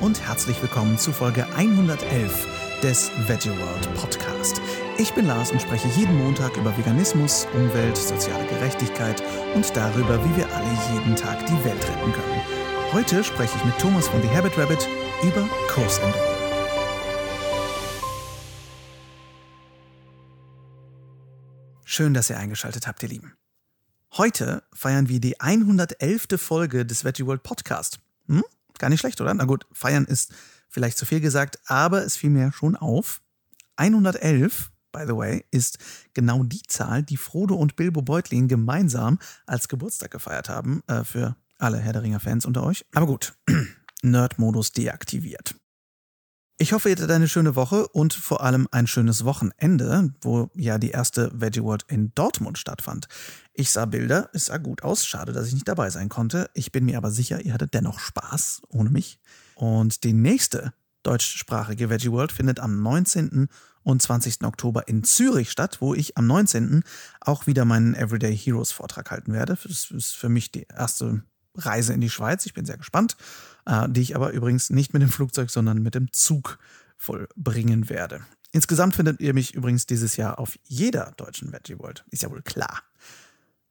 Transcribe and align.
und 0.00 0.20
herzlich 0.20 0.60
willkommen 0.62 0.96
zu 0.96 1.12
Folge 1.12 1.44
111 1.56 2.80
des 2.82 3.10
Veggie 3.26 3.50
World 3.50 3.94
Podcast. 3.94 4.60
Ich 4.96 5.12
bin 5.12 5.26
Lars 5.26 5.50
und 5.50 5.60
spreche 5.60 5.88
jeden 5.88 6.16
Montag 6.18 6.56
über 6.56 6.76
Veganismus, 6.76 7.46
Umwelt, 7.52 7.96
soziale 7.96 8.46
Gerechtigkeit 8.46 9.22
und 9.54 9.76
darüber, 9.76 10.24
wie 10.24 10.36
wir 10.36 10.54
alle 10.54 10.94
jeden 10.94 11.16
Tag 11.16 11.44
die 11.46 11.64
Welt 11.64 11.84
retten 11.88 12.12
können. 12.12 12.42
Heute 12.92 13.24
spreche 13.24 13.56
ich 13.56 13.64
mit 13.64 13.76
Thomas 13.78 14.08
von 14.08 14.22
The 14.22 14.28
Habit 14.28 14.56
Rabbit 14.56 14.88
über 15.22 15.48
Kursänderungen. 15.68 16.38
Schön, 21.84 22.14
dass 22.14 22.30
ihr 22.30 22.38
eingeschaltet 22.38 22.86
habt, 22.86 23.02
ihr 23.02 23.08
Lieben. 23.08 23.34
Heute 24.16 24.62
feiern 24.72 25.08
wir 25.08 25.18
die 25.20 25.40
111. 25.40 26.28
Folge 26.36 26.86
des 26.86 27.04
Veggie 27.04 27.26
World 27.26 27.42
Podcast. 27.42 27.98
Hm? 28.28 28.44
Gar 28.78 28.90
nicht 28.90 29.00
schlecht, 29.00 29.20
oder? 29.20 29.34
Na 29.34 29.44
gut, 29.44 29.66
feiern 29.72 30.04
ist 30.04 30.32
vielleicht 30.68 30.98
zu 30.98 31.06
viel 31.06 31.20
gesagt, 31.20 31.58
aber 31.66 32.04
es 32.04 32.16
fiel 32.16 32.30
mir 32.30 32.52
schon 32.52 32.76
auf. 32.76 33.20
111, 33.76 34.70
by 34.92 35.04
the 35.06 35.16
way, 35.16 35.44
ist 35.50 35.78
genau 36.14 36.42
die 36.42 36.62
Zahl, 36.66 37.02
die 37.02 37.16
Frodo 37.16 37.54
und 37.54 37.76
Bilbo 37.76 38.02
Beutlin 38.02 38.48
gemeinsam 38.48 39.18
als 39.46 39.68
Geburtstag 39.68 40.10
gefeiert 40.10 40.48
haben, 40.48 40.82
äh, 40.86 41.04
für 41.04 41.36
alle 41.58 41.78
Herr 41.78 41.92
der 41.92 42.02
Ringer-Fans 42.02 42.46
unter 42.46 42.64
euch. 42.64 42.84
Aber 42.92 43.06
gut, 43.06 43.34
Nerd-Modus 44.02 44.72
deaktiviert. 44.72 45.54
Ich 46.60 46.72
hoffe, 46.72 46.88
ihr 46.88 46.96
hattet 46.96 47.12
eine 47.12 47.28
schöne 47.28 47.54
Woche 47.54 47.86
und 47.86 48.12
vor 48.12 48.42
allem 48.42 48.66
ein 48.72 48.88
schönes 48.88 49.24
Wochenende, 49.24 50.12
wo 50.22 50.50
ja 50.56 50.78
die 50.78 50.90
erste 50.90 51.30
Veggie 51.32 51.62
World 51.62 51.84
in 51.86 52.12
Dortmund 52.16 52.58
stattfand. 52.58 53.06
Ich 53.54 53.70
sah 53.70 53.84
Bilder, 53.84 54.28
es 54.32 54.46
sah 54.46 54.56
gut 54.56 54.82
aus, 54.82 55.06
schade, 55.06 55.32
dass 55.32 55.46
ich 55.46 55.54
nicht 55.54 55.68
dabei 55.68 55.88
sein 55.90 56.08
konnte. 56.08 56.50
Ich 56.54 56.72
bin 56.72 56.86
mir 56.86 56.98
aber 56.98 57.12
sicher, 57.12 57.40
ihr 57.44 57.54
hattet 57.54 57.74
dennoch 57.74 58.00
Spaß 58.00 58.62
ohne 58.70 58.90
mich. 58.90 59.20
Und 59.54 60.02
die 60.02 60.12
nächste 60.12 60.72
deutschsprachige 61.04 61.90
Veggie 61.90 62.10
World 62.10 62.32
findet 62.32 62.58
am 62.58 62.82
19. 62.82 63.46
und 63.84 64.02
20. 64.02 64.42
Oktober 64.42 64.88
in 64.88 65.04
Zürich 65.04 65.52
statt, 65.52 65.76
wo 65.80 65.94
ich 65.94 66.18
am 66.18 66.26
19. 66.26 66.82
auch 67.20 67.46
wieder 67.46 67.66
meinen 67.66 67.94
Everyday 67.94 68.36
Heroes 68.36 68.72
Vortrag 68.72 69.12
halten 69.12 69.32
werde. 69.32 69.56
Das 69.62 69.92
ist 69.92 70.16
für 70.16 70.28
mich 70.28 70.50
die 70.50 70.66
erste 70.76 71.22
Reise 71.54 71.92
in 71.92 72.00
die 72.00 72.10
Schweiz. 72.10 72.46
Ich 72.46 72.54
bin 72.54 72.64
sehr 72.64 72.78
gespannt, 72.78 73.16
äh, 73.66 73.88
die 73.88 74.00
ich 74.00 74.16
aber 74.16 74.30
übrigens 74.30 74.70
nicht 74.70 74.92
mit 74.92 75.02
dem 75.02 75.10
Flugzeug, 75.10 75.50
sondern 75.50 75.82
mit 75.82 75.94
dem 75.94 76.12
Zug 76.12 76.58
vollbringen 76.96 77.88
werde. 77.88 78.22
Insgesamt 78.52 78.96
findet 78.96 79.20
ihr 79.20 79.34
mich 79.34 79.54
übrigens 79.54 79.86
dieses 79.86 80.16
Jahr 80.16 80.38
auf 80.38 80.58
jeder 80.64 81.12
deutschen 81.16 81.52
Veggie 81.52 81.78
World. 81.78 82.04
Ist 82.10 82.22
ja 82.22 82.30
wohl 82.30 82.42
klar. 82.42 82.82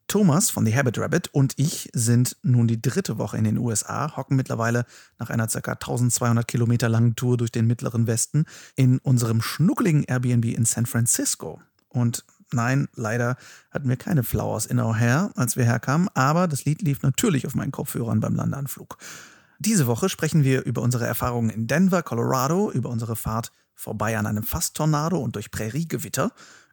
Thomas 0.07 0.49
von 0.49 0.65
The 0.65 0.75
Habit 0.75 0.99
Rabbit 0.99 1.27
und 1.33 1.53
ich 1.57 1.89
sind 1.93 2.37
nun 2.41 2.67
die 2.67 2.81
dritte 2.81 3.17
Woche 3.17 3.37
in 3.37 3.43
den 3.43 3.57
USA, 3.57 4.15
hocken 4.15 4.37
mittlerweile 4.37 4.85
nach 5.19 5.29
einer 5.29 5.47
ca. 5.47 5.71
1200 5.73 6.47
Kilometer 6.47 6.87
langen 6.87 7.15
Tour 7.15 7.35
durch 7.35 7.51
den 7.51 7.67
mittleren 7.67 8.07
Westen 8.07 8.45
in 8.75 8.99
unserem 8.99 9.41
schnuckeligen 9.41 10.03
Airbnb 10.03 10.45
in 10.45 10.63
San 10.63 10.85
Francisco. 10.85 11.61
Und 11.89 12.23
nein, 12.51 12.87
leider 12.93 13.37
hatten 13.71 13.89
wir 13.89 13.97
keine 13.97 14.23
Flowers 14.23 14.65
in 14.65 14.79
our 14.79 14.95
hair, 14.95 15.31
als 15.35 15.57
wir 15.57 15.65
herkamen, 15.65 16.09
aber 16.13 16.47
das 16.47 16.65
Lied 16.65 16.81
lief 16.81 17.01
natürlich 17.01 17.47
auf 17.47 17.55
meinen 17.55 17.71
Kopfhörern 17.71 18.19
beim 18.19 18.35
Landeanflug. 18.35 18.97
Diese 19.59 19.87
Woche 19.87 20.09
sprechen 20.09 20.43
wir 20.43 20.63
über 20.63 20.81
unsere 20.81 21.07
Erfahrungen 21.07 21.49
in 21.49 21.67
Denver, 21.67 22.03
Colorado, 22.03 22.71
über 22.71 22.89
unsere 22.89 23.15
Fahrt 23.15 23.51
vorbei 23.73 24.17
an 24.17 24.25
einem 24.25 24.43
Fast-Tornado 24.43 25.17
und 25.17 25.35
durch 25.35 25.51
Präriegewitter, 25.51 26.31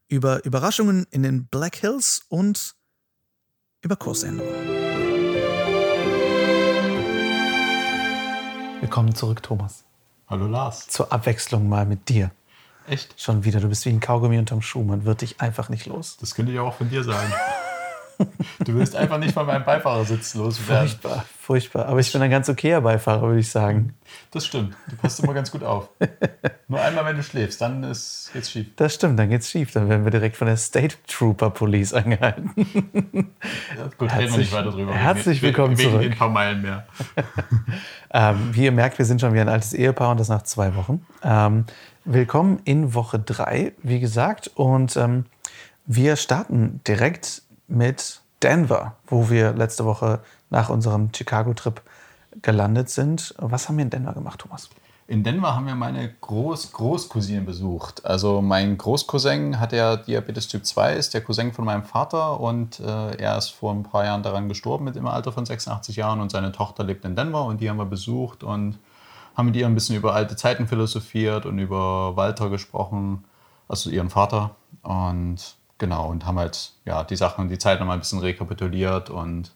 über 0.08 0.44
Überraschungen 0.44 1.06
in 1.10 1.22
den 1.22 1.46
Black 1.46 1.76
Hills 1.76 2.22
und 2.28 2.74
über 3.82 3.96
Kursänderungen. 3.96 4.74
Willkommen 8.80 9.14
zurück, 9.14 9.42
Thomas. 9.42 9.84
Hallo 10.26 10.46
Lars. 10.46 10.86
Zur 10.88 11.10
Abwechslung 11.10 11.68
mal 11.68 11.86
mit 11.86 12.08
dir. 12.08 12.30
Echt? 12.86 13.20
Schon 13.20 13.44
wieder, 13.44 13.60
du 13.60 13.68
bist 13.68 13.84
wie 13.86 13.90
ein 13.90 14.00
Kaugummi 14.00 14.38
unterm 14.38 14.62
Schuh, 14.62 14.82
man 14.82 15.04
wird 15.04 15.22
dich 15.22 15.40
einfach 15.40 15.68
nicht 15.68 15.86
los. 15.86 16.16
Das 16.20 16.34
könnte 16.34 16.52
ja 16.52 16.62
auch 16.62 16.74
von 16.74 16.90
dir 16.90 17.02
sein. 17.02 17.32
Du 18.64 18.74
willst 18.74 18.94
einfach 18.94 19.18
nicht 19.18 19.34
von 19.34 19.44
meinem 19.46 19.64
Beifahrersitz 19.64 20.34
loswerden. 20.34 20.88
Furchtbar, 20.88 21.24
furchtbar. 21.40 21.86
Aber 21.86 21.98
ich 21.98 22.12
bin 22.12 22.22
ein 22.22 22.30
ganz 22.30 22.48
okayer 22.48 22.80
Beifahrer, 22.80 23.22
würde 23.22 23.40
ich 23.40 23.50
sagen. 23.50 23.94
Das 24.30 24.46
stimmt. 24.46 24.76
Du 24.88 24.96
passt 24.96 25.18
immer 25.20 25.34
ganz 25.34 25.50
gut 25.50 25.64
auf. 25.64 25.88
Nur 26.68 26.80
einmal, 26.80 27.04
wenn 27.06 27.16
du 27.16 27.22
schläfst, 27.22 27.60
dann 27.60 27.82
ist, 27.82 28.30
geht's 28.32 28.50
schief. 28.50 28.68
Das 28.76 28.94
stimmt, 28.94 29.18
dann 29.18 29.30
geht's 29.30 29.50
schief. 29.50 29.72
Dann 29.72 29.88
werden 29.88 30.04
wir 30.04 30.12
direkt 30.12 30.36
von 30.36 30.46
der 30.46 30.56
State 30.56 30.96
Trooper 31.08 31.50
Police 31.50 31.92
angehalten. 31.92 32.52
Ja, 33.76 33.90
gut, 33.98 34.14
reden 34.14 34.32
wir 34.32 34.38
nicht 34.38 34.52
weiter 34.52 34.70
drüber. 34.70 34.94
Herzlich 34.94 35.42
wegen, 35.42 35.56
willkommen 35.56 35.78
wegen 35.78 35.90
zurück. 35.90 36.04
ein 36.04 36.16
paar 36.16 36.30
Meilen 36.30 36.62
mehr. 36.62 36.86
Ähm, 38.16 38.50
wie 38.52 38.62
ihr 38.62 38.70
merkt, 38.70 38.96
wir 38.98 39.04
sind 39.06 39.20
schon 39.20 39.34
wie 39.34 39.40
ein 39.40 39.48
altes 39.48 39.72
Ehepaar 39.72 40.12
und 40.12 40.20
das 40.20 40.28
nach 40.28 40.42
zwei 40.42 40.76
Wochen. 40.76 41.04
Ähm, 41.24 41.64
willkommen 42.04 42.60
in 42.64 42.94
Woche 42.94 43.18
drei, 43.18 43.72
wie 43.82 44.00
gesagt. 44.00 44.50
Und 44.54 44.96
ähm, 44.96 45.26
wir 45.86 46.16
starten 46.16 46.80
direkt 46.86 47.42
mit 47.66 48.20
Denver, 48.42 48.96
wo 49.06 49.30
wir 49.30 49.52
letzte 49.52 49.84
Woche 49.84 50.20
nach 50.50 50.68
unserem 50.68 51.10
Chicago-Trip 51.14 51.80
gelandet 52.42 52.90
sind. 52.90 53.34
Was 53.38 53.68
haben 53.68 53.78
wir 53.78 53.84
in 53.84 53.90
Denver 53.90 54.12
gemacht, 54.12 54.40
Thomas? 54.40 54.68
In 55.06 55.22
Denver 55.22 55.54
haben 55.54 55.66
wir 55.66 55.74
meine 55.74 56.14
Groß 56.20 56.72
Großcousine 56.72 57.42
besucht. 57.42 58.04
Also 58.06 58.40
mein 58.40 58.78
Großcousin 58.78 59.60
hat 59.60 59.72
ja 59.72 59.96
Diabetes 59.96 60.48
Typ 60.48 60.64
2, 60.64 60.94
ist 60.94 61.12
der 61.12 61.20
Cousin 61.20 61.52
von 61.52 61.66
meinem 61.66 61.84
Vater 61.84 62.40
und 62.40 62.80
äh, 62.80 63.16
er 63.16 63.36
ist 63.36 63.50
vor 63.50 63.72
ein 63.72 63.82
paar 63.82 64.04
Jahren 64.04 64.22
daran 64.22 64.48
gestorben 64.48 64.84
mit 64.84 64.96
im 64.96 65.06
Alter 65.06 65.30
von 65.30 65.44
86 65.44 65.96
Jahren 65.96 66.20
und 66.20 66.30
seine 66.30 66.52
Tochter 66.52 66.84
lebt 66.84 67.04
in 67.04 67.16
Denver 67.16 67.44
und 67.44 67.60
die 67.60 67.68
haben 67.68 67.76
wir 67.76 67.84
besucht 67.84 68.42
und 68.42 68.78
haben 69.36 69.46
mit 69.46 69.56
ihr 69.56 69.66
ein 69.66 69.74
bisschen 69.74 69.96
über 69.96 70.14
alte 70.14 70.36
Zeiten 70.36 70.66
philosophiert 70.68 71.46
und 71.46 71.58
über 71.58 72.16
Walter 72.16 72.50
gesprochen, 72.50 73.24
also 73.68 73.90
ihren 73.90 74.10
Vater 74.10 74.54
und 74.82 75.56
genau 75.78 76.08
und 76.08 76.24
haben 76.26 76.38
halt 76.38 76.72
ja 76.84 77.04
die 77.04 77.16
Sachen, 77.16 77.48
die 77.48 77.58
Zeit 77.58 77.80
nochmal 77.80 77.96
ein 77.96 78.00
bisschen 78.00 78.20
rekapituliert 78.20 79.10
und 79.10 79.52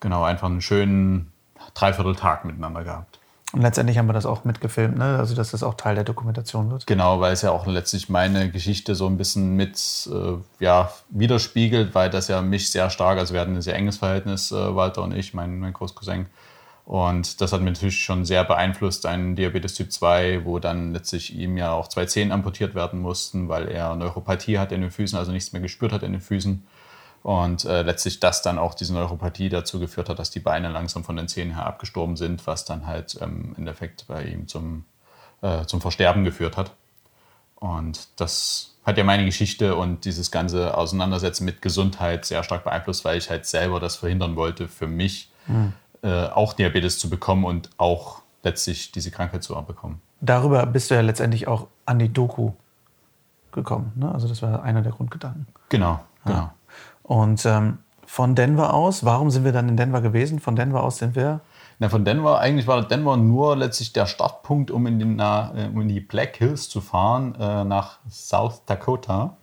genau 0.00 0.22
einfach 0.22 0.48
einen 0.48 0.60
schönen 0.60 1.32
Dreivierteltag 1.74 2.44
miteinander 2.44 2.84
gehabt. 2.84 3.18
Und 3.54 3.62
letztendlich 3.62 3.98
haben 3.98 4.06
wir 4.06 4.12
das 4.14 4.26
auch 4.26 4.42
mitgefilmt, 4.42 4.98
ne? 4.98 5.16
also 5.16 5.36
dass 5.36 5.52
das 5.52 5.62
auch 5.62 5.74
Teil 5.74 5.94
der 5.94 6.02
Dokumentation 6.02 6.72
wird. 6.72 6.88
Genau, 6.88 7.20
weil 7.20 7.32
es 7.32 7.42
ja 7.42 7.52
auch 7.52 7.66
letztlich 7.66 8.08
meine 8.08 8.50
Geschichte 8.50 8.96
so 8.96 9.06
ein 9.06 9.16
bisschen 9.16 9.54
mit 9.54 9.78
äh, 10.12 10.38
ja, 10.58 10.90
widerspiegelt, 11.10 11.94
weil 11.94 12.10
das 12.10 12.26
ja 12.26 12.42
mich 12.42 12.72
sehr 12.72 12.90
stark, 12.90 13.16
also 13.16 13.32
wir 13.32 13.40
hatten 13.40 13.54
ein 13.54 13.62
sehr 13.62 13.76
enges 13.76 13.98
Verhältnis, 13.98 14.50
äh, 14.50 14.74
Walter 14.74 15.02
und 15.02 15.14
ich, 15.14 15.34
mein, 15.34 15.60
mein 15.60 15.72
Großcousin. 15.72 16.26
Und 16.84 17.40
das 17.40 17.52
hat 17.52 17.62
mich 17.62 17.72
natürlich 17.72 18.04
schon 18.04 18.26
sehr 18.26 18.44
beeinflusst, 18.44 19.06
ein 19.06 19.36
Diabetes 19.36 19.74
Typ 19.74 19.90
2, 19.90 20.44
wo 20.44 20.58
dann 20.58 20.92
letztlich 20.92 21.34
ihm 21.34 21.56
ja 21.56 21.72
auch 21.72 21.88
zwei 21.88 22.04
Zehen 22.04 22.30
amputiert 22.30 22.74
werden 22.74 23.00
mussten, 23.00 23.48
weil 23.48 23.68
er 23.68 23.96
Neuropathie 23.96 24.58
hat 24.58 24.70
in 24.70 24.82
den 24.82 24.90
Füßen, 24.90 25.18
also 25.18 25.32
nichts 25.32 25.52
mehr 25.52 25.62
gespürt 25.62 25.92
hat 25.92 26.02
in 26.02 26.12
den 26.12 26.20
Füßen. 26.20 26.66
Und 27.22 27.64
äh, 27.64 27.80
letztlich 27.80 28.20
das 28.20 28.42
dann 28.42 28.58
auch 28.58 28.74
diese 28.74 28.92
Neuropathie 28.92 29.48
dazu 29.48 29.80
geführt 29.80 30.10
hat, 30.10 30.18
dass 30.18 30.30
die 30.30 30.40
Beine 30.40 30.68
langsam 30.68 31.04
von 31.04 31.16
den 31.16 31.26
Zähnen 31.26 31.54
her 31.54 31.64
abgestorben 31.64 32.16
sind, 32.16 32.46
was 32.46 32.66
dann 32.66 32.86
halt 32.86 33.16
ähm, 33.22 33.52
im 33.52 33.56
Endeffekt 33.56 34.06
bei 34.06 34.22
ihm 34.24 34.46
zum, 34.46 34.84
äh, 35.40 35.64
zum 35.64 35.80
Versterben 35.80 36.24
geführt 36.24 36.58
hat. 36.58 36.72
Und 37.54 38.08
das 38.20 38.74
hat 38.84 38.98
ja 38.98 39.04
meine 39.04 39.24
Geschichte 39.24 39.74
und 39.74 40.04
dieses 40.04 40.30
ganze 40.30 40.76
Auseinandersetzen 40.76 41.46
mit 41.46 41.62
Gesundheit 41.62 42.26
sehr 42.26 42.42
stark 42.42 42.64
beeinflusst, 42.64 43.06
weil 43.06 43.16
ich 43.16 43.30
halt 43.30 43.46
selber 43.46 43.80
das 43.80 43.96
verhindern 43.96 44.36
wollte, 44.36 44.68
für 44.68 44.86
mich 44.86 45.30
äh, 46.04 46.26
auch 46.28 46.52
Diabetes 46.52 46.98
zu 46.98 47.08
bekommen 47.08 47.44
und 47.44 47.70
auch 47.78 48.20
letztlich 48.42 48.92
diese 48.92 49.10
Krankheit 49.10 49.42
zu 49.42 49.54
bekommen. 49.66 50.02
Darüber 50.20 50.66
bist 50.66 50.90
du 50.90 50.94
ja 50.94 51.00
letztendlich 51.00 51.48
auch 51.48 51.68
an 51.86 51.98
die 51.98 52.12
Doku 52.12 52.52
gekommen. 53.52 53.92
Ne? 53.96 54.12
Also 54.12 54.28
das 54.28 54.42
war 54.42 54.62
einer 54.62 54.82
der 54.82 54.92
Grundgedanken. 54.92 55.46
Genau, 55.70 56.00
genau. 56.24 56.50
Und 57.02 57.44
ähm, 57.46 57.78
von 58.06 58.34
Denver 58.34 58.74
aus, 58.74 59.04
warum 59.04 59.30
sind 59.30 59.44
wir 59.44 59.52
dann 59.52 59.68
in 59.68 59.76
Denver 59.76 60.02
gewesen? 60.02 60.40
Von 60.40 60.56
Denver 60.56 60.82
aus 60.82 60.98
sind 60.98 61.16
wir. 61.16 61.40
Na, 61.78 61.88
von 61.88 62.04
Denver, 62.04 62.38
eigentlich 62.38 62.66
war 62.66 62.86
Denver 62.86 63.16
nur 63.16 63.56
letztlich 63.56 63.92
der 63.92 64.06
Startpunkt, 64.06 64.70
um 64.70 64.86
in 64.86 64.98
die, 64.98 65.04
na, 65.04 65.52
äh, 65.56 65.68
um 65.68 65.80
in 65.80 65.88
die 65.88 66.00
Black 66.00 66.36
Hills 66.36 66.68
zu 66.68 66.80
fahren, 66.80 67.34
äh, 67.40 67.64
nach 67.64 67.98
South 68.10 68.62
Dakota. 68.66 69.36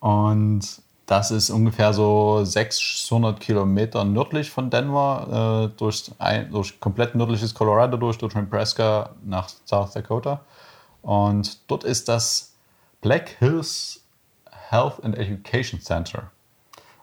Und 0.00 0.82
das 1.06 1.30
ist 1.30 1.50
ungefähr 1.50 1.92
so 1.92 2.44
600 2.44 3.38
Kilometer 3.38 4.04
nördlich 4.04 4.50
von 4.50 4.70
Denver, 4.70 5.70
äh, 5.70 5.76
durch, 5.78 6.10
ein, 6.18 6.50
durch 6.50 6.80
komplett 6.80 7.14
nördliches 7.14 7.54
Colorado 7.54 7.96
durch, 7.96 8.16
durch 8.16 8.34
Nebraska 8.34 9.10
nach 9.24 9.48
South 9.66 9.92
Dakota. 9.92 10.40
Und 11.02 11.70
dort 11.70 11.84
ist 11.84 12.08
das 12.08 12.54
Black 13.02 13.36
Hills 13.38 14.02
Health 14.70 15.04
and 15.04 15.16
Education 15.18 15.80
Center. 15.80 16.30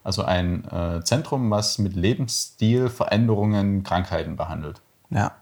Also 0.03 0.23
ein 0.23 0.65
äh, 0.71 1.03
Zentrum, 1.03 1.51
was 1.51 1.77
mit 1.77 1.95
Lebensstil, 1.95 2.89
Veränderungen, 2.89 3.83
Krankheiten 3.83 4.35
behandelt. 4.35 4.81
Ja. 5.11 5.33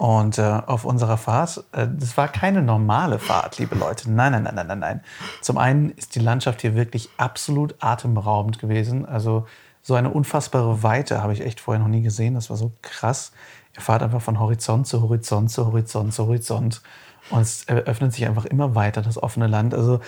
Und 0.00 0.38
äh, 0.38 0.62
auf 0.64 0.86
unserer 0.86 1.18
Fahrt, 1.18 1.62
äh, 1.72 1.86
das 1.86 2.16
war 2.16 2.26
keine 2.28 2.62
normale 2.62 3.18
Fahrt, 3.18 3.58
liebe 3.58 3.74
Leute. 3.74 4.10
Nein, 4.10 4.32
nein, 4.32 4.44
nein, 4.44 4.54
nein, 4.54 4.66
nein, 4.66 4.78
nein. 4.78 5.00
Zum 5.42 5.58
einen 5.58 5.90
ist 5.90 6.14
die 6.14 6.20
Landschaft 6.20 6.62
hier 6.62 6.74
wirklich 6.74 7.10
absolut 7.18 7.74
atemberaubend 7.80 8.58
gewesen. 8.58 9.04
Also 9.04 9.46
so 9.82 9.92
eine 9.92 10.08
unfassbare 10.08 10.82
Weite 10.82 11.22
habe 11.22 11.34
ich 11.34 11.42
echt 11.42 11.60
vorher 11.60 11.82
noch 11.82 11.90
nie 11.90 12.00
gesehen. 12.00 12.32
Das 12.32 12.48
war 12.48 12.56
so 12.56 12.72
krass. 12.80 13.32
fahrt 13.74 14.02
einfach 14.02 14.22
von 14.22 14.40
Horizont 14.40 14.86
zu 14.86 15.02
Horizont 15.02 15.50
zu 15.50 15.66
Horizont 15.66 16.14
zu 16.14 16.26
Horizont. 16.26 16.80
Und 17.28 17.42
es 17.42 17.68
öffnet 17.68 18.14
sich 18.14 18.26
einfach 18.26 18.46
immer 18.46 18.74
weiter, 18.74 19.02
das 19.02 19.22
offene 19.22 19.48
Land. 19.48 19.74
Also 19.74 20.00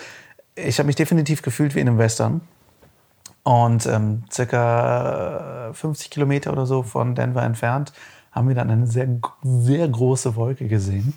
ich 0.55 0.79
habe 0.79 0.87
mich 0.87 0.95
definitiv 0.95 1.43
gefühlt 1.43 1.75
wie 1.75 1.81
in 1.81 1.87
einem 1.87 1.99
Western. 1.99 2.41
Und 3.43 3.85
ähm, 3.85 4.23
circa 4.31 5.69
50 5.73 6.09
Kilometer 6.09 6.51
oder 6.51 6.65
so 6.65 6.81
von 6.81 7.13
Denver 7.13 7.43
entfernt 7.43 7.93
haben 8.33 8.47
wir 8.47 8.55
dann 8.55 8.69
eine 8.69 8.87
sehr, 8.87 9.07
sehr 9.43 9.87
große 9.87 10.35
Wolke 10.35 10.67
gesehen, 10.67 11.13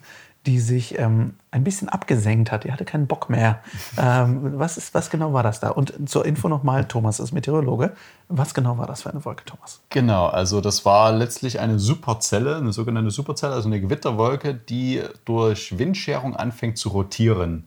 die 0.46 0.60
sich 0.60 0.96
ähm, 0.98 1.34
ein 1.50 1.64
bisschen 1.64 1.88
abgesenkt 1.88 2.52
hat. 2.52 2.64
Die 2.64 2.72
hatte 2.72 2.84
keinen 2.84 3.06
Bock 3.06 3.28
mehr. 3.28 3.60
Ähm, 3.98 4.58
was, 4.58 4.76
ist, 4.76 4.92
was 4.92 5.08
genau 5.08 5.32
war 5.32 5.42
das 5.42 5.60
da? 5.60 5.70
Und 5.70 5.94
zur 6.06 6.26
Info 6.26 6.48
nochmal, 6.48 6.84
Thomas 6.84 7.18
ist 7.18 7.32
Meteorologe. 7.32 7.92
Was 8.28 8.52
genau 8.52 8.76
war 8.76 8.86
das 8.86 9.02
für 9.02 9.10
eine 9.10 9.24
Wolke, 9.24 9.44
Thomas? 9.46 9.80
Genau, 9.88 10.26
also 10.26 10.60
das 10.60 10.84
war 10.84 11.12
letztlich 11.12 11.60
eine 11.60 11.78
Superzelle, 11.78 12.56
eine 12.56 12.74
sogenannte 12.74 13.10
Superzelle, 13.10 13.54
also 13.54 13.68
eine 13.68 13.80
Gewitterwolke, 13.80 14.54
die 14.54 15.02
durch 15.24 15.78
Windscherung 15.78 16.36
anfängt 16.36 16.76
zu 16.76 16.90
rotieren. 16.90 17.66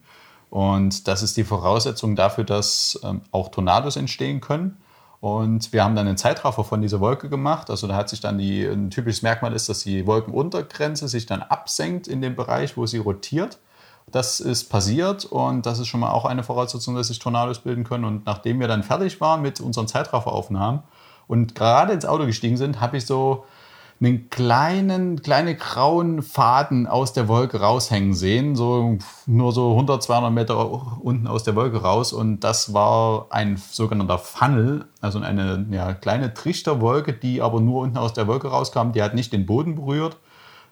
Und 0.50 1.08
das 1.08 1.22
ist 1.22 1.36
die 1.36 1.44
Voraussetzung 1.44 2.14
dafür, 2.14 2.44
dass 2.44 3.00
ähm, 3.02 3.22
auch 3.32 3.48
Tornados 3.48 3.96
entstehen 3.96 4.40
können. 4.40 4.76
Und 5.20 5.74
wir 5.74 5.84
haben 5.84 5.94
dann 5.94 6.08
einen 6.08 6.16
Zeitraffer 6.16 6.64
von 6.64 6.80
dieser 6.80 7.00
Wolke 7.00 7.28
gemacht. 7.28 7.68
Also 7.68 7.86
da 7.86 7.94
hat 7.94 8.08
sich 8.08 8.20
dann 8.20 8.38
die, 8.38 8.64
ein 8.64 8.88
typisches 8.88 9.20
Merkmal 9.22 9.52
ist, 9.52 9.68
dass 9.68 9.80
die 9.80 10.06
Wolkenuntergrenze 10.06 11.08
sich 11.08 11.26
dann 11.26 11.42
absenkt 11.42 12.08
in 12.08 12.22
dem 12.22 12.34
Bereich, 12.34 12.76
wo 12.76 12.86
sie 12.86 12.98
rotiert. 12.98 13.58
Das 14.10 14.40
ist 14.40 14.64
passiert 14.64 15.24
und 15.26 15.66
das 15.66 15.78
ist 15.78 15.88
schon 15.88 16.00
mal 16.00 16.10
auch 16.10 16.24
eine 16.24 16.42
Voraussetzung, 16.42 16.96
dass 16.96 17.08
sich 17.08 17.18
Tornados 17.18 17.60
bilden 17.60 17.84
können. 17.84 18.04
Und 18.04 18.24
nachdem 18.24 18.60
wir 18.60 18.66
dann 18.66 18.82
fertig 18.82 19.20
waren 19.20 19.42
mit 19.42 19.60
unseren 19.60 19.86
Zeitrafferaufnahmen 19.86 20.82
und 21.28 21.54
gerade 21.54 21.92
ins 21.92 22.06
Auto 22.06 22.24
gestiegen 22.24 22.56
sind, 22.56 22.80
habe 22.80 22.96
ich 22.96 23.06
so 23.06 23.44
einen 24.02 24.30
kleinen, 24.30 25.20
kleine 25.20 25.54
grauen 25.54 26.22
Faden 26.22 26.86
aus 26.86 27.12
der 27.12 27.28
Wolke 27.28 27.60
raushängen 27.60 28.14
sehen, 28.14 28.56
so 28.56 28.96
nur 29.26 29.52
so 29.52 29.72
100, 29.72 30.02
200 30.02 30.32
Meter 30.32 31.02
unten 31.02 31.26
aus 31.26 31.44
der 31.44 31.54
Wolke 31.54 31.82
raus. 31.82 32.14
Und 32.14 32.40
das 32.40 32.72
war 32.72 33.26
ein 33.28 33.58
sogenannter 33.58 34.18
Funnel, 34.18 34.86
also 35.02 35.20
eine 35.20 35.66
ja, 35.70 35.92
kleine 35.92 36.32
Trichterwolke, 36.32 37.12
die 37.12 37.42
aber 37.42 37.60
nur 37.60 37.82
unten 37.82 37.98
aus 37.98 38.14
der 38.14 38.26
Wolke 38.26 38.48
rauskam. 38.48 38.92
Die 38.92 39.02
hat 39.02 39.14
nicht 39.14 39.34
den 39.34 39.44
Boden 39.44 39.74
berührt 39.74 40.16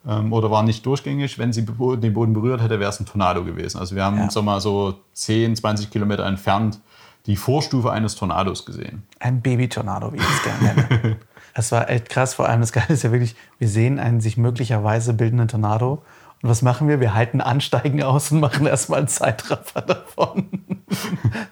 ähm, 0.06 0.32
oder 0.32 0.50
war 0.50 0.62
nicht 0.62 0.86
durchgängig. 0.86 1.38
Wenn 1.38 1.52
sie 1.52 1.66
den 1.66 2.14
Boden 2.14 2.32
berührt 2.32 2.62
hätte, 2.62 2.80
wäre 2.80 2.90
es 2.90 2.98
ein 2.98 3.06
Tornado 3.06 3.44
gewesen. 3.44 3.78
Also 3.78 3.94
wir 3.94 4.04
haben 4.04 4.16
ja. 4.16 4.30
sag 4.30 4.42
mal, 4.44 4.62
so 4.62 4.94
10, 5.12 5.54
20 5.54 5.90
Kilometer 5.90 6.24
entfernt 6.24 6.80
die 7.26 7.36
Vorstufe 7.36 7.92
eines 7.92 8.16
Tornados 8.16 8.64
gesehen. 8.64 9.02
Ein 9.20 9.42
Baby-Tornado, 9.42 10.14
wie 10.14 10.16
ich 10.16 10.22
es 10.22 10.42
gerne 10.42 10.64
nenne. 10.64 11.16
Es 11.58 11.72
war 11.72 11.90
echt 11.90 12.08
krass. 12.08 12.34
Vor 12.34 12.48
allem 12.48 12.60
das 12.60 12.70
Geile 12.70 12.90
ist 12.90 13.02
ja 13.02 13.10
wirklich, 13.10 13.34
wir 13.58 13.68
sehen 13.68 13.98
einen 13.98 14.20
sich 14.20 14.36
möglicherweise 14.36 15.12
bildenden 15.12 15.48
Tornado. 15.48 16.04
Und 16.40 16.48
was 16.48 16.62
machen 16.62 16.86
wir? 16.86 17.00
Wir 17.00 17.14
halten 17.14 17.40
Ansteigen 17.40 18.00
aus 18.04 18.30
und 18.30 18.38
machen 18.38 18.64
erstmal 18.64 19.00
einen 19.00 19.08
Zeitraffer 19.08 19.82
davon. 19.82 20.48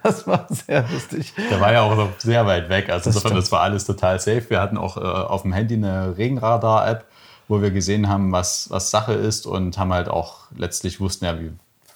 Das 0.01 0.25
war 0.25 0.47
sehr 0.49 0.83
lustig. 0.91 1.33
Der 1.51 1.61
war 1.61 1.71
ja 1.71 1.81
auch 1.81 1.95
noch 1.95 2.09
sehr 2.17 2.47
weit 2.47 2.69
weg. 2.69 2.89
Also 2.89 3.09
das 3.09 3.17
insofern, 3.17 3.35
das 3.35 3.51
war 3.51 3.61
alles 3.61 3.85
total 3.85 4.19
safe. 4.19 4.49
Wir 4.49 4.61
hatten 4.61 4.77
auch 4.77 4.97
äh, 4.97 5.01
auf 5.01 5.43
dem 5.43 5.53
Handy 5.53 5.75
eine 5.75 6.17
Regenradar-App, 6.17 7.05
wo 7.47 7.61
wir 7.61 7.69
gesehen 7.69 8.09
haben, 8.09 8.31
was, 8.31 8.69
was 8.71 8.89
Sache 8.89 9.13
ist 9.13 9.45
und 9.45 9.77
haben 9.77 9.93
halt 9.93 10.07
auch 10.07 10.45
letztlich 10.55 10.99
wussten 10.99 11.25
ja, 11.25 11.39
wie, 11.39 11.51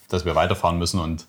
dass 0.09 0.25
wir 0.25 0.35
weiterfahren 0.35 0.77
müssen 0.77 0.99
und 0.99 1.25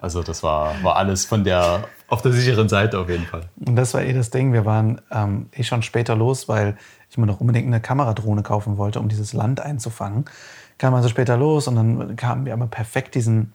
also 0.00 0.22
das 0.22 0.42
war, 0.42 0.82
war 0.82 0.96
alles 0.96 1.26
von 1.26 1.44
der, 1.44 1.84
auf 2.08 2.22
der 2.22 2.32
sicheren 2.32 2.68
Seite 2.68 2.98
auf 2.98 3.08
jeden 3.08 3.26
Fall. 3.26 3.42
Und 3.64 3.76
das 3.76 3.92
war 3.92 4.02
eh 4.02 4.12
das 4.12 4.30
Ding. 4.30 4.52
Wir 4.52 4.64
waren 4.64 5.00
ähm, 5.10 5.48
eh 5.52 5.62
schon 5.62 5.82
später 5.82 6.16
los, 6.16 6.48
weil 6.48 6.76
ich 7.10 7.18
mir 7.18 7.26
noch 7.26 7.40
unbedingt 7.40 7.66
eine 7.66 7.80
Kameradrohne 7.80 8.42
kaufen 8.42 8.78
wollte, 8.78 8.98
um 8.98 9.08
dieses 9.08 9.32
Land 9.34 9.60
einzufangen. 9.60 10.24
Kam 10.78 10.94
also 10.94 11.08
später 11.08 11.36
los 11.36 11.68
und 11.68 11.76
dann 11.76 12.16
haben 12.22 12.46
wir 12.46 12.54
aber 12.54 12.66
perfekt 12.66 13.14
diesen 13.14 13.52